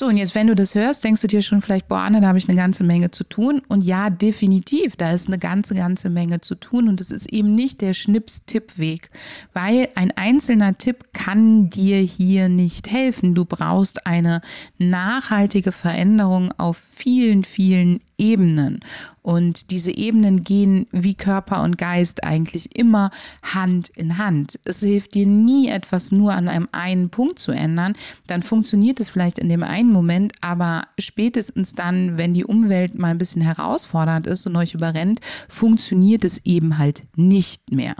So, 0.00 0.06
und 0.06 0.16
jetzt, 0.16 0.34
wenn 0.34 0.46
du 0.46 0.54
das 0.54 0.74
hörst, 0.74 1.04
denkst 1.04 1.20
du 1.20 1.26
dir 1.26 1.42
schon 1.42 1.60
vielleicht, 1.60 1.86
boah, 1.86 1.98
Anne, 1.98 2.22
da 2.22 2.28
habe 2.28 2.38
ich 2.38 2.48
eine 2.48 2.56
ganze 2.56 2.84
Menge 2.84 3.10
zu 3.10 3.22
tun. 3.22 3.60
Und 3.68 3.84
ja, 3.84 4.08
definitiv, 4.08 4.96
da 4.96 5.12
ist 5.12 5.26
eine 5.26 5.38
ganze, 5.38 5.74
ganze 5.74 6.08
Menge 6.08 6.40
zu 6.40 6.54
tun. 6.54 6.88
Und 6.88 7.02
es 7.02 7.10
ist 7.10 7.30
eben 7.30 7.54
nicht 7.54 7.82
der 7.82 7.92
Schnips-Tipp-Weg, 7.92 9.10
weil 9.52 9.90
ein 9.96 10.10
einzelner 10.12 10.78
Tipp 10.78 11.12
kann 11.12 11.68
dir 11.68 11.98
hier 11.98 12.48
nicht 12.48 12.90
helfen. 12.90 13.34
Du 13.34 13.44
brauchst 13.44 14.06
eine 14.06 14.40
nachhaltige 14.78 15.70
Veränderung 15.70 16.50
auf 16.56 16.78
vielen, 16.78 17.44
vielen 17.44 18.00
Ebenen. 18.20 18.80
Und 19.22 19.70
diese 19.70 19.90
Ebenen 19.90 20.44
gehen 20.44 20.86
wie 20.92 21.14
Körper 21.14 21.62
und 21.62 21.78
Geist 21.78 22.22
eigentlich 22.22 22.76
immer 22.76 23.10
Hand 23.42 23.88
in 23.88 24.18
Hand. 24.18 24.60
Es 24.64 24.80
hilft 24.80 25.14
dir 25.14 25.26
nie 25.26 25.68
etwas 25.68 26.12
nur 26.12 26.34
an 26.34 26.48
einem 26.48 26.68
einen 26.72 27.10
Punkt 27.10 27.38
zu 27.38 27.52
ändern. 27.52 27.94
Dann 28.26 28.42
funktioniert 28.42 29.00
es 29.00 29.08
vielleicht 29.08 29.38
in 29.38 29.48
dem 29.48 29.62
einen 29.62 29.90
Moment, 29.90 30.34
aber 30.40 30.84
spätestens 30.98 31.74
dann, 31.74 32.18
wenn 32.18 32.34
die 32.34 32.44
Umwelt 32.44 32.98
mal 32.98 33.08
ein 33.08 33.18
bisschen 33.18 33.42
herausfordernd 33.42 34.26
ist 34.26 34.46
und 34.46 34.56
euch 34.56 34.74
überrennt, 34.74 35.20
funktioniert 35.48 36.24
es 36.24 36.44
eben 36.44 36.78
halt 36.78 37.04
nicht 37.16 37.72
mehr. 37.72 37.96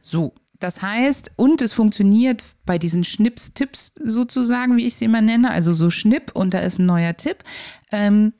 So, 0.00 0.34
das 0.62 0.80
heißt, 0.80 1.32
und 1.34 1.60
es 1.60 1.72
funktioniert 1.72 2.44
bei 2.64 2.78
diesen 2.78 3.02
Schnips-Tipps 3.02 3.94
sozusagen, 4.04 4.76
wie 4.76 4.86
ich 4.86 4.94
sie 4.94 5.06
immer 5.06 5.20
nenne, 5.20 5.50
also 5.50 5.74
so 5.74 5.90
Schnipp 5.90 6.30
und 6.34 6.54
da 6.54 6.60
ist 6.60 6.78
ein 6.78 6.86
neuer 6.86 7.16
Tipp. 7.16 7.38
Ähm, 7.90 8.32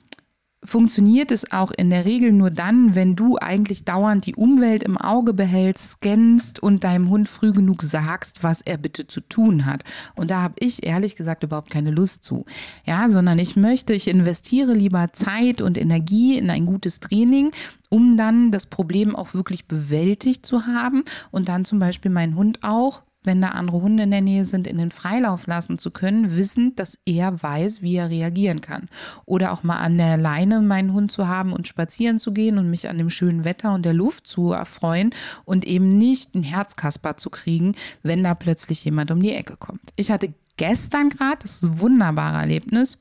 funktioniert 0.64 1.32
es 1.32 1.50
auch 1.50 1.72
in 1.72 1.90
der 1.90 2.04
Regel 2.04 2.32
nur 2.32 2.50
dann, 2.50 2.94
wenn 2.94 3.16
du 3.16 3.36
eigentlich 3.36 3.84
dauernd 3.84 4.26
die 4.26 4.36
Umwelt 4.36 4.82
im 4.82 4.96
Auge 4.96 5.34
behältst, 5.34 5.92
scannst 5.92 6.62
und 6.62 6.84
deinem 6.84 7.10
Hund 7.10 7.28
früh 7.28 7.52
genug 7.52 7.82
sagst, 7.82 8.42
was 8.42 8.60
er 8.60 8.78
bitte 8.78 9.06
zu 9.06 9.20
tun 9.20 9.66
hat. 9.66 9.82
Und 10.14 10.30
da 10.30 10.42
habe 10.42 10.54
ich 10.60 10.86
ehrlich 10.86 11.16
gesagt 11.16 11.42
überhaupt 11.42 11.70
keine 11.70 11.90
Lust 11.90 12.22
zu. 12.24 12.44
Ja, 12.86 13.10
sondern 13.10 13.38
ich 13.38 13.56
möchte, 13.56 13.92
ich 13.92 14.06
investiere 14.06 14.72
lieber 14.72 15.12
Zeit 15.12 15.60
und 15.60 15.76
Energie 15.76 16.38
in 16.38 16.48
ein 16.48 16.66
gutes 16.66 17.00
Training, 17.00 17.50
um 17.88 18.16
dann 18.16 18.52
das 18.52 18.66
Problem 18.66 19.16
auch 19.16 19.34
wirklich 19.34 19.66
bewältigt 19.66 20.46
zu 20.46 20.66
haben 20.66 21.02
und 21.30 21.48
dann 21.48 21.64
zum 21.64 21.78
Beispiel 21.80 22.10
meinen 22.10 22.36
Hund 22.36 22.60
auch 22.62 23.02
wenn 23.24 23.40
da 23.40 23.48
andere 23.48 23.82
Hunde 23.82 24.02
in 24.04 24.10
der 24.10 24.20
Nähe 24.20 24.44
sind, 24.44 24.66
in 24.66 24.78
den 24.78 24.90
Freilauf 24.90 25.46
lassen 25.46 25.78
zu 25.78 25.90
können, 25.90 26.36
wissend, 26.36 26.78
dass 26.78 26.98
er 27.04 27.42
weiß, 27.42 27.82
wie 27.82 27.96
er 27.96 28.10
reagieren 28.10 28.60
kann. 28.60 28.88
Oder 29.24 29.52
auch 29.52 29.62
mal 29.62 29.78
an 29.78 29.98
der 29.98 30.16
Leine 30.16 30.60
meinen 30.60 30.92
Hund 30.92 31.12
zu 31.12 31.28
haben 31.28 31.52
und 31.52 31.68
spazieren 31.68 32.18
zu 32.18 32.32
gehen 32.32 32.58
und 32.58 32.70
mich 32.70 32.88
an 32.88 32.98
dem 32.98 33.10
schönen 33.10 33.44
Wetter 33.44 33.74
und 33.74 33.84
der 33.84 33.94
Luft 33.94 34.26
zu 34.26 34.52
erfreuen 34.52 35.10
und 35.44 35.64
eben 35.64 35.88
nicht 35.88 36.34
ein 36.34 36.42
Herzkasper 36.42 37.16
zu 37.16 37.30
kriegen, 37.30 37.74
wenn 38.02 38.24
da 38.24 38.34
plötzlich 38.34 38.84
jemand 38.84 39.10
um 39.10 39.22
die 39.22 39.32
Ecke 39.32 39.56
kommt. 39.56 39.80
Ich 39.96 40.10
hatte 40.10 40.32
gestern 40.56 41.08
gerade, 41.08 41.38
das 41.42 41.56
ist 41.56 41.64
ein 41.64 41.80
wunderbares 41.80 42.42
Erlebnis, 42.42 42.98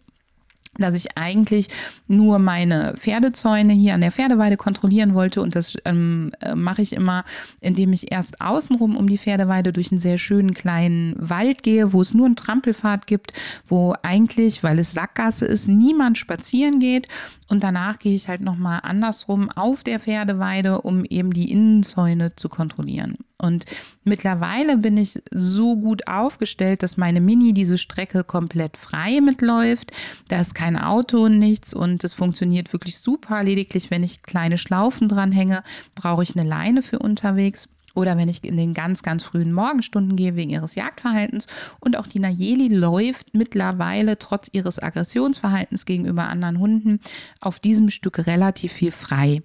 dass 0.82 0.94
ich 0.94 1.18
eigentlich 1.18 1.68
nur 2.08 2.40
meine 2.40 2.96
Pferdezäune 2.98 3.74
hier 3.74 3.94
an 3.94 4.02
der 4.02 4.12
Pferdeweide 4.12 4.58
kontrollieren 4.58 5.14
wollte. 5.14 5.42
Und 5.42 5.56
das 5.56 5.78
ähm, 5.86 6.32
äh, 6.42 6.56
mache 6.56 6.82
ich 6.82 6.94
immer, 6.94 7.24
indem 7.60 7.94
ich 7.94 8.12
erst 8.12 8.42
außenrum 8.42 8.98
um 8.98 9.08
die 9.08 9.18
Pferdeweide 9.18 9.72
durch 9.72 9.92
einen 9.92 10.00
sehr 10.00 10.18
schönen 10.18 10.54
kleinen 10.54 11.16
Wald 11.18 11.64
gehe, 11.64 11.94
wo 11.94 12.02
es 12.02 12.14
nur 12.14 12.26
einen 12.26 12.36
Trampelpfad 12.36 13.08
gibt, 13.08 13.34
wo 13.68 13.96
eigentlich, 14.02 14.64
weil 14.64 14.80
es 14.80 14.92
Sackgasse 14.92 15.46
ist, 15.46 15.68
niemand 15.68 16.18
spazieren 16.18 16.80
geht. 16.80 17.08
Und 17.50 17.64
danach 17.64 18.00
gehe 18.00 18.16
ich 18.16 18.28
halt 18.28 18.42
nochmal 18.42 18.80
andersrum 18.84 19.50
auf 19.50 19.84
der 19.84 20.00
Pferdeweide, 20.00 20.82
um 20.82 21.04
eben 21.06 21.34
die 21.34 21.52
Innenzäune 21.52 22.36
zu 22.36 22.48
kontrollieren. 22.48 23.18
Und 23.42 23.66
mittlerweile 24.04 24.78
bin 24.78 24.98
ich 24.98 25.22
so 25.32 25.78
gut 25.78 26.08
aufgestellt, 26.08 26.84
dass 26.84 26.98
meine 26.98 27.22
Mini 27.22 27.54
diese 27.54 27.78
Strecke 27.78 28.24
komplett 28.24 28.78
frei 28.78 29.20
mitläuft. 29.22 29.92
Da 30.28 30.40
ist 30.40 30.54
kein 30.54 30.78
Auto 30.78 31.26
und 31.26 31.40
nichts 31.40 31.74
und 31.74 32.04
es 32.04 32.14
funktioniert 32.14 32.72
wirklich 32.72 33.00
super. 33.00 33.44
Lediglich, 33.44 33.90
wenn 33.90 34.04
ich 34.04 34.24
kleine 34.24 34.58
Schlaufen 34.58 35.10
dranhänge, 35.10 35.64
brauche 35.96 36.24
ich 36.24 36.38
eine 36.38 36.48
Leine 36.48 36.82
für 36.82 37.00
unterwegs. 37.00 37.68
Oder 37.94 38.18
wenn 38.18 38.30
ich 38.30 38.44
in 38.44 38.58
den 38.58 38.74
ganz, 38.74 39.04
ganz 39.04 39.24
frühen 39.24 39.52
Morgenstunden 39.52 40.16
gehe 40.16 40.36
wegen 40.36 40.52
ihres 40.52 40.76
Jagdverhaltens. 40.76 41.48
Und 41.80 41.98
auch 41.98 42.08
die 42.08 42.20
Nayeli 42.20 42.70
läuft 42.70 43.34
mittlerweile 43.34 44.18
trotz 44.18 44.48
ihres 44.52 44.82
Aggressionsverhaltens 44.82 45.86
gegenüber 45.86 46.28
anderen 46.30 46.60
Hunden 46.60 47.00
auf 47.40 47.60
diesem 47.60 47.90
Stück 47.90 48.28
relativ 48.28 48.72
viel 48.72 48.92
frei. 48.92 49.42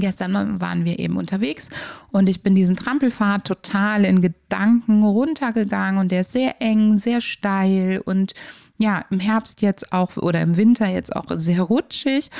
Gestern 0.00 0.60
waren 0.60 0.84
wir 0.84 0.98
eben 0.98 1.16
unterwegs 1.16 1.70
und 2.10 2.28
ich 2.28 2.42
bin 2.42 2.54
diesen 2.54 2.76
Trampelpfad 2.76 3.44
total 3.44 4.04
in 4.04 4.20
Gedanken 4.20 5.02
runtergegangen 5.02 5.98
und 5.98 6.10
der 6.10 6.22
ist 6.22 6.32
sehr 6.32 6.60
eng, 6.60 6.98
sehr 6.98 7.20
steil 7.20 8.00
und 8.04 8.34
ja, 8.78 9.04
im 9.10 9.20
Herbst 9.20 9.62
jetzt 9.62 9.92
auch 9.92 10.16
oder 10.16 10.40
im 10.40 10.56
Winter 10.56 10.86
jetzt 10.88 11.14
auch 11.14 11.26
sehr 11.36 11.62
rutschig 11.62 12.30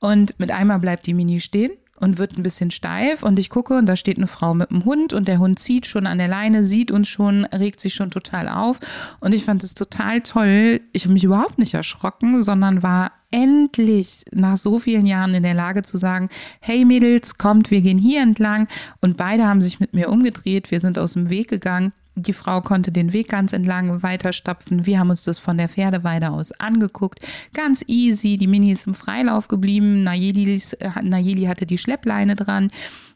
und 0.00 0.38
mit 0.38 0.50
einmal 0.50 0.78
bleibt 0.78 1.06
die 1.06 1.14
Mini 1.14 1.40
stehen 1.40 1.72
und 2.00 2.18
wird 2.18 2.36
ein 2.36 2.42
bisschen 2.42 2.70
steif. 2.70 3.22
Und 3.22 3.38
ich 3.38 3.50
gucke 3.50 3.76
und 3.76 3.86
da 3.86 3.96
steht 3.96 4.16
eine 4.16 4.26
Frau 4.26 4.54
mit 4.54 4.70
einem 4.70 4.84
Hund 4.84 5.12
und 5.12 5.28
der 5.28 5.38
Hund 5.38 5.58
zieht 5.58 5.86
schon 5.86 6.06
an 6.06 6.18
der 6.18 6.28
Leine, 6.28 6.64
sieht 6.64 6.90
uns 6.90 7.08
schon, 7.08 7.44
regt 7.46 7.80
sich 7.80 7.94
schon 7.94 8.10
total 8.10 8.48
auf. 8.48 8.80
Und 9.20 9.34
ich 9.34 9.44
fand 9.44 9.64
es 9.64 9.74
total 9.74 10.20
toll. 10.20 10.80
Ich 10.92 11.04
habe 11.04 11.14
mich 11.14 11.24
überhaupt 11.24 11.58
nicht 11.58 11.74
erschrocken, 11.74 12.42
sondern 12.42 12.82
war 12.82 13.12
endlich 13.30 14.24
nach 14.32 14.56
so 14.56 14.78
vielen 14.78 15.06
Jahren 15.06 15.34
in 15.34 15.42
der 15.42 15.54
Lage 15.54 15.82
zu 15.82 15.98
sagen, 15.98 16.28
hey 16.60 16.84
Mädels, 16.84 17.36
kommt, 17.36 17.70
wir 17.70 17.82
gehen 17.82 17.98
hier 17.98 18.22
entlang. 18.22 18.68
Und 19.00 19.16
beide 19.16 19.46
haben 19.46 19.60
sich 19.60 19.80
mit 19.80 19.92
mir 19.92 20.08
umgedreht, 20.08 20.70
wir 20.70 20.80
sind 20.80 20.98
aus 20.98 21.12
dem 21.12 21.28
Weg 21.28 21.48
gegangen 21.48 21.92
die 22.18 22.32
Frau 22.32 22.60
konnte 22.60 22.92
den 22.92 23.12
Weg 23.12 23.28
ganz 23.28 23.52
entlang 23.52 24.02
weiterstapfen. 24.02 24.86
Wir 24.86 24.98
haben 24.98 25.10
uns 25.10 25.24
das 25.24 25.38
von 25.38 25.56
der 25.56 25.68
Pferdeweide 25.68 26.30
aus 26.30 26.52
angeguckt. 26.52 27.20
Ganz 27.54 27.84
easy. 27.86 28.36
Die 28.36 28.46
Mini 28.46 28.72
ist 28.72 28.86
im 28.86 28.94
Freilauf 28.94 29.48
geblieben. 29.48 30.02
Nayeli, 30.02 30.60
Nayeli 31.02 31.44
hatte 31.44 31.66
die 31.66 31.78
Schleppleine 31.78 32.34
dran. 32.34 32.70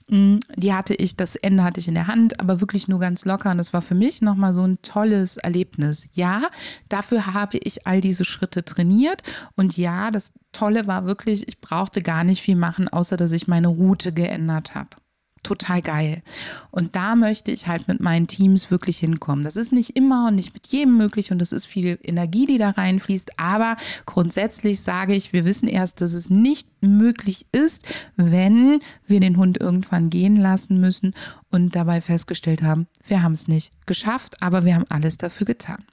Mm, 0.09 0.37
die 0.57 0.73
hatte 0.73 0.95
ich, 0.95 1.17
das 1.17 1.37
Ende 1.37 1.65
hatte 1.65 1.81
ich 1.81 1.89
in 1.89 1.95
der 1.95 2.07
Hand, 2.07 2.41
aber 2.41 2.61
wirklich 2.61 2.89
nur 2.89 3.01
ganz 3.01 3.25
locker. 3.25 3.51
Und 3.51 3.59
das 3.59 3.73
war 3.73 3.83
für 3.83 3.95
mich 3.95 4.23
nochmal 4.23 4.55
so 4.55 4.63
ein 4.63 4.81
tolles 4.83 5.37
Erlebnis. 5.37 6.09
Ja, 6.13 6.43
dafür 6.89 7.35
habe 7.35 7.59
ich 7.59 7.87
all 7.87 8.01
diese 8.01 8.25
Schritte 8.25 8.65
trainiert. 8.65 9.23
Und 9.57 9.77
ja, 9.77 10.11
das 10.11 10.33
Tolle 10.53 10.87
war 10.87 11.07
wirklich, 11.07 11.49
ich 11.49 11.61
brauchte 11.61 12.03
gar 12.03 12.25
nicht 12.25 12.43
viel 12.43 12.57
machen, 12.57 12.89
außer 12.89 13.17
dass 13.17 13.33
ich 13.33 13.49
meine 13.49 13.69
Route 13.69 14.13
geändert 14.13 14.75
habe 14.75 14.91
total 15.43 15.83
geil. 15.83 16.23
Und 16.71 16.95
da 16.97 17.17
möchte 17.17 17.51
ich 17.51 17.67
halt 17.67 17.89
mit 17.89 18.01
meinen 18.01 18.27
Teams 18.27 18.71
wirklich 18.71 18.99
hinkommen. 18.99 19.45
Das 19.45 19.57
ist 19.57 19.73
nicht 19.73 19.97
immer 19.97 20.29
und 20.29 20.37
nicht 20.37 20.55
mit 20.55 20.67
jedem 20.69 20.97
möglich 20.97 21.33
und 21.33 21.39
das 21.39 21.53
ist 21.53 21.67
viel 21.67 21.99
Energie, 22.03 22.47
die 22.47 22.59
da 22.59 22.71
reinfließt. 22.71 23.39
Aber 23.39 23.77
grundsätzlich 24.07 24.81
sage 24.81 25.15
ich, 25.15 25.33
wir 25.33 25.45
wissen 25.45 25.69
erst, 25.69 26.01
dass 26.01 26.15
es 26.15 26.31
nicht 26.31 26.69
möglich 26.81 27.47
ist, 27.53 27.85
wenn 28.17 28.81
wir 29.07 29.21
den 29.21 29.37
Hund 29.37 29.59
irgendwann 29.59 30.11
gehen 30.11 30.37
lassen 30.37 30.81
müssen 30.81 31.15
und 31.51 31.75
dabei 31.75 32.01
festgestellt 32.01 32.63
haben, 32.63 32.87
wir 33.07 33.23
haben 33.23 33.33
es 33.33 33.49
nicht 33.49 33.87
geschafft, 33.87 34.43
aber 34.43 34.65
wir 34.65 34.75
haben 34.75 34.87
alles 34.89 35.17
dafür 35.17 35.47
getan. 35.47 35.85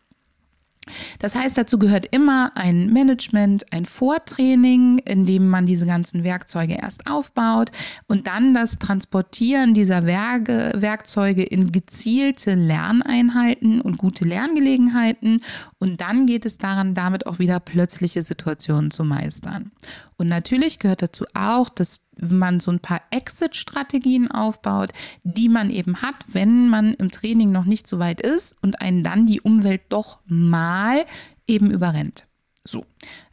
Das 1.20 1.36
heißt, 1.36 1.58
dazu 1.58 1.80
gehört 1.80 2.08
immer 2.12 2.52
ein 2.56 2.92
Management, 2.92 3.72
ein 3.72 3.86
Vortraining, 3.86 5.00
in 5.00 5.26
dem 5.26 5.48
man 5.48 5.66
diese 5.66 5.86
ganzen 5.86 6.24
Werkzeuge 6.24 6.78
erst 6.82 7.08
aufbaut 7.08 7.72
und 8.08 8.28
dann 8.28 8.54
das 8.54 8.80
Transportieren 8.80 9.74
dieser 9.74 10.06
Werke, 10.06 10.74
Werkzeuge 10.76 11.44
in 11.44 11.72
gezielte 11.72 12.56
Lerneinheiten 12.56 13.82
und 13.82 13.98
gute 13.98 14.26
Lerngelegenheiten. 14.26 15.42
Und 15.80 16.02
dann 16.02 16.26
geht 16.26 16.46
es 16.46 16.58
daran, 16.58 16.94
damit 16.94 17.28
auch 17.28 17.40
wieder 17.40 17.60
plötzliche 17.60 18.22
Situationen 18.22 18.92
zu 18.92 19.04
meistern. 19.04 19.72
Und 20.18 20.28
natürlich 20.28 20.80
gehört 20.80 21.02
dazu 21.02 21.26
auch, 21.34 21.70
dass 21.70 22.02
man 22.22 22.60
so 22.60 22.72
ein 22.72 22.80
paar 22.80 23.02
Exit-Strategien 23.12 24.30
aufbaut, 24.32 24.92
die 25.24 25.50
man 25.50 25.70
eben 25.70 26.02
hat, 26.02 26.16
wenn 26.28 26.70
man 26.70 26.94
im 26.94 27.12
Training 27.12 27.52
noch 27.52 27.66
nicht 27.66 27.88
so 27.88 28.00
weit 28.00 28.22
ist 28.22 28.58
und 28.62 28.82
einen 28.82 29.04
dann 29.04 29.26
die 29.26 29.42
Umwelt 29.42 29.82
doch 29.90 30.20
mal 30.26 31.06
eben 31.48 31.72
überrennt. 31.72 32.26
So. 32.64 32.86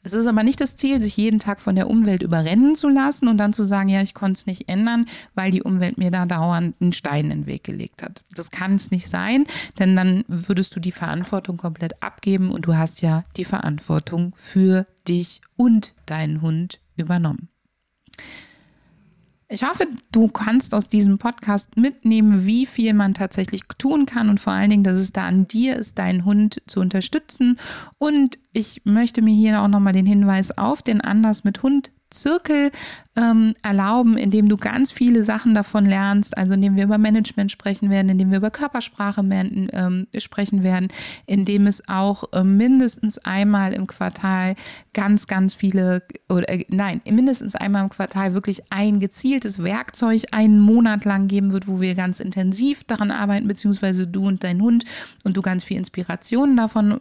Es 0.03 0.15
ist 0.15 0.27
aber 0.27 0.45
nicht 0.45 0.61
das 0.61 0.77
Ziel, 0.77 1.01
sich 1.01 1.17
jeden 1.17 1.41
Tag 1.41 1.61
von 1.61 1.75
der 1.75 1.91
Umwelt 1.91 2.23
überrennen 2.23 2.77
zu 2.77 2.89
lassen 2.89 3.29
und 3.29 3.39
dann 3.39 3.53
zu 3.53 3.65
sagen, 3.65 3.89
ja, 3.89 4.01
ich 4.01 4.15
konnte 4.15 4.39
es 4.39 4.47
nicht 4.47 4.69
ändern, 4.69 5.07
weil 5.35 5.51
die 5.51 5.63
Umwelt 5.63 5.99
mir 5.99 6.11
da 6.11 6.27
dauernd 6.27 6.77
einen 6.81 6.93
Stein 6.93 7.31
in 7.31 7.41
den 7.41 7.47
Weg 7.47 7.65
gelegt 7.65 8.03
hat. 8.03 8.23
Das 8.35 8.51
kann 8.51 8.77
es 8.77 8.91
nicht 8.91 9.09
sein, 9.09 9.47
denn 9.79 9.97
dann 9.97 10.25
würdest 10.29 10.75
du 10.77 10.81
die 10.81 10.93
Verantwortung 10.93 11.57
komplett 11.57 12.03
abgeben 12.03 12.51
und 12.51 12.67
du 12.67 12.77
hast 12.77 13.03
ja 13.03 13.25
die 13.37 13.45
Verantwortung 13.45 14.33
für 14.37 14.87
dich 15.09 15.41
und 15.57 15.93
deinen 16.07 16.41
Hund 16.41 16.81
übernommen. 16.97 17.49
Ich 19.49 19.63
hoffe, 19.63 19.87
du 20.11 20.27
kannst 20.27 20.75
aus 20.75 20.89
diesem 20.89 21.19
Podcast 21.19 21.77
mitnehmen, 21.77 22.47
wie 22.47 22.67
viel 22.67 22.95
man 22.95 23.15
tatsächlich 23.15 23.63
tun 23.79 24.05
kann 24.05 24.29
und 24.29 24.41
vor 24.41 24.53
allen 24.53 24.71
Dingen, 24.71 24.83
dass 24.83 24.99
es 24.99 25.13
da 25.13 25.25
an 25.25 25.47
dir 25.47 25.77
ist, 25.77 25.99
deinen 25.99 26.25
Hund 26.25 26.61
zu 26.67 26.81
unterstützen. 26.81 27.57
Und 27.99 28.41
ich 28.53 28.83
möchte 28.85 29.23
mir 29.23 29.35
hier 29.35 29.63
auch 29.63 29.69
nochmal 29.69 29.93
den 29.93 30.07
Hinweis 30.07 30.57
auf 30.59 30.83
den 30.83 31.01
Anders 31.01 31.45
mit 31.45 31.63
Hund 31.63 31.93
Zirkel 32.11 32.71
ähm, 33.17 33.55
erlauben, 33.63 34.17
indem 34.17 34.49
du 34.49 34.57
ganz 34.57 34.93
viele 34.93 35.25
Sachen 35.25 35.55
davon 35.55 35.85
lernst, 35.85 36.37
also 36.37 36.55
indem 36.55 36.77
wir 36.77 36.85
über 36.85 36.99
Management 36.99 37.51
sprechen 37.51 37.91
werden, 37.91 38.09
indem 38.09 38.31
wir 38.31 38.39
über 38.39 38.51
Körpersprache 38.51 39.23
ähm, 39.31 40.07
sprechen 40.17 40.63
werden, 40.63 40.89
indem 41.27 41.67
es 41.67 41.83
auch 41.89 42.33
äh, 42.33 42.45
mindestens 42.45 43.19
einmal 43.19 43.73
im 43.73 43.87
Quartal 43.87 44.55
ganz, 44.93 45.27
ganz 45.27 45.55
viele, 45.55 46.03
oder 46.29 46.49
äh, 46.49 46.65
nein, 46.69 47.01
mindestens 47.11 47.55
einmal 47.55 47.85
im 47.85 47.91
Quartal 47.91 48.35
wirklich 48.35 48.63
ein 48.71 49.01
gezieltes 49.01 49.63
Werkzeug 49.63 50.23
einen 50.31 50.61
Monat 50.61 51.05
lang 51.05 51.29
geben 51.29 51.53
wird, 51.53 51.67
wo 51.67 51.81
wir 51.81 51.95
ganz 51.95 52.21
intensiv 52.21 52.85
daran 52.85 53.11
arbeiten, 53.11 53.49
beziehungsweise 53.49 54.07
du 54.07 54.27
und 54.27 54.45
dein 54.45 54.61
Hund 54.61 54.85
und 55.25 55.37
du 55.37 55.43
ganz 55.43 55.65
viel 55.65 55.77
Inspiration 55.77 56.57
davon 56.57 56.99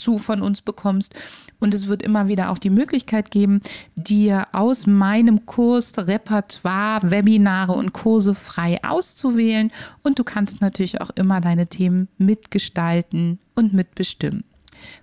zu 0.00 0.18
von 0.18 0.42
uns 0.42 0.62
bekommst. 0.62 1.14
Und 1.60 1.74
es 1.74 1.88
wird 1.88 2.02
immer 2.02 2.28
wieder 2.28 2.50
auch 2.50 2.58
die 2.58 2.70
Möglichkeit 2.70 3.30
geben, 3.30 3.60
dir 3.94 4.46
aus 4.52 4.86
meinem 4.86 5.46
Kurs 5.46 5.96
Repertoire, 5.98 7.10
Webinare 7.10 7.72
und 7.72 7.92
Kurse 7.92 8.34
frei 8.34 8.78
auszuwählen. 8.82 9.70
Und 10.02 10.18
du 10.18 10.24
kannst 10.24 10.60
natürlich 10.60 11.00
auch 11.00 11.10
immer 11.10 11.40
deine 11.40 11.66
Themen 11.66 12.08
mitgestalten 12.18 13.38
und 13.54 13.74
mitbestimmen. 13.74 14.44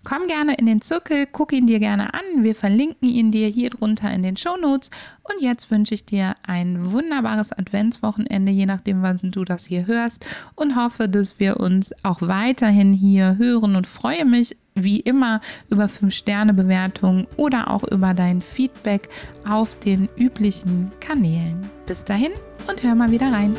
Komm 0.04 0.28
gerne 0.28 0.56
in 0.56 0.66
den 0.66 0.82
Zirkel, 0.82 1.28
guck 1.32 1.54
ihn 1.54 1.68
dir 1.68 1.80
gerne 1.80 2.13
an. 2.13 2.22
Wir 2.44 2.56
verlinken 2.56 3.08
ihn 3.10 3.32
dir 3.32 3.48
hier 3.48 3.70
drunter 3.70 4.12
in 4.12 4.24
den 4.24 4.38
Show 4.38 4.58
Notes. 4.58 4.90
Und 5.24 5.42
jetzt 5.42 5.70
wünsche 5.72 5.94
ich 5.94 6.06
dir 6.06 6.36
ein 6.44 6.92
wunderbares 6.92 7.52
Adventswochenende, 7.52 8.52
je 8.52 8.66
nachdem, 8.66 9.02
wann 9.02 9.20
du 9.22 9.44
das 9.44 9.66
hier 9.66 9.88
hörst. 9.88 10.26
Und 10.56 10.76
hoffe, 10.76 11.10
dass 11.10 11.40
wir 11.40 11.60
uns 11.60 11.94
auch 12.04 12.22
weiterhin 12.22 12.94
hier 12.94 13.38
hören 13.38 13.76
und 13.76 13.88
freue 13.88 14.26
mich 14.26 14.56
wie 14.76 15.00
immer 15.00 15.42
über 15.70 15.86
5-Sterne-Bewertungen 15.86 17.28
oder 17.36 17.72
auch 17.72 17.84
über 17.84 18.13
dein 18.13 18.42
Feedback 18.42 19.10
auf 19.48 19.78
den 19.80 20.08
üblichen 20.18 20.92
Kanälen. 21.00 21.70
Bis 21.86 22.04
dahin 22.04 22.32
und 22.68 22.84
hör 22.84 22.96
mal 22.96 23.12
wieder 23.12 23.32
rein. 23.32 23.56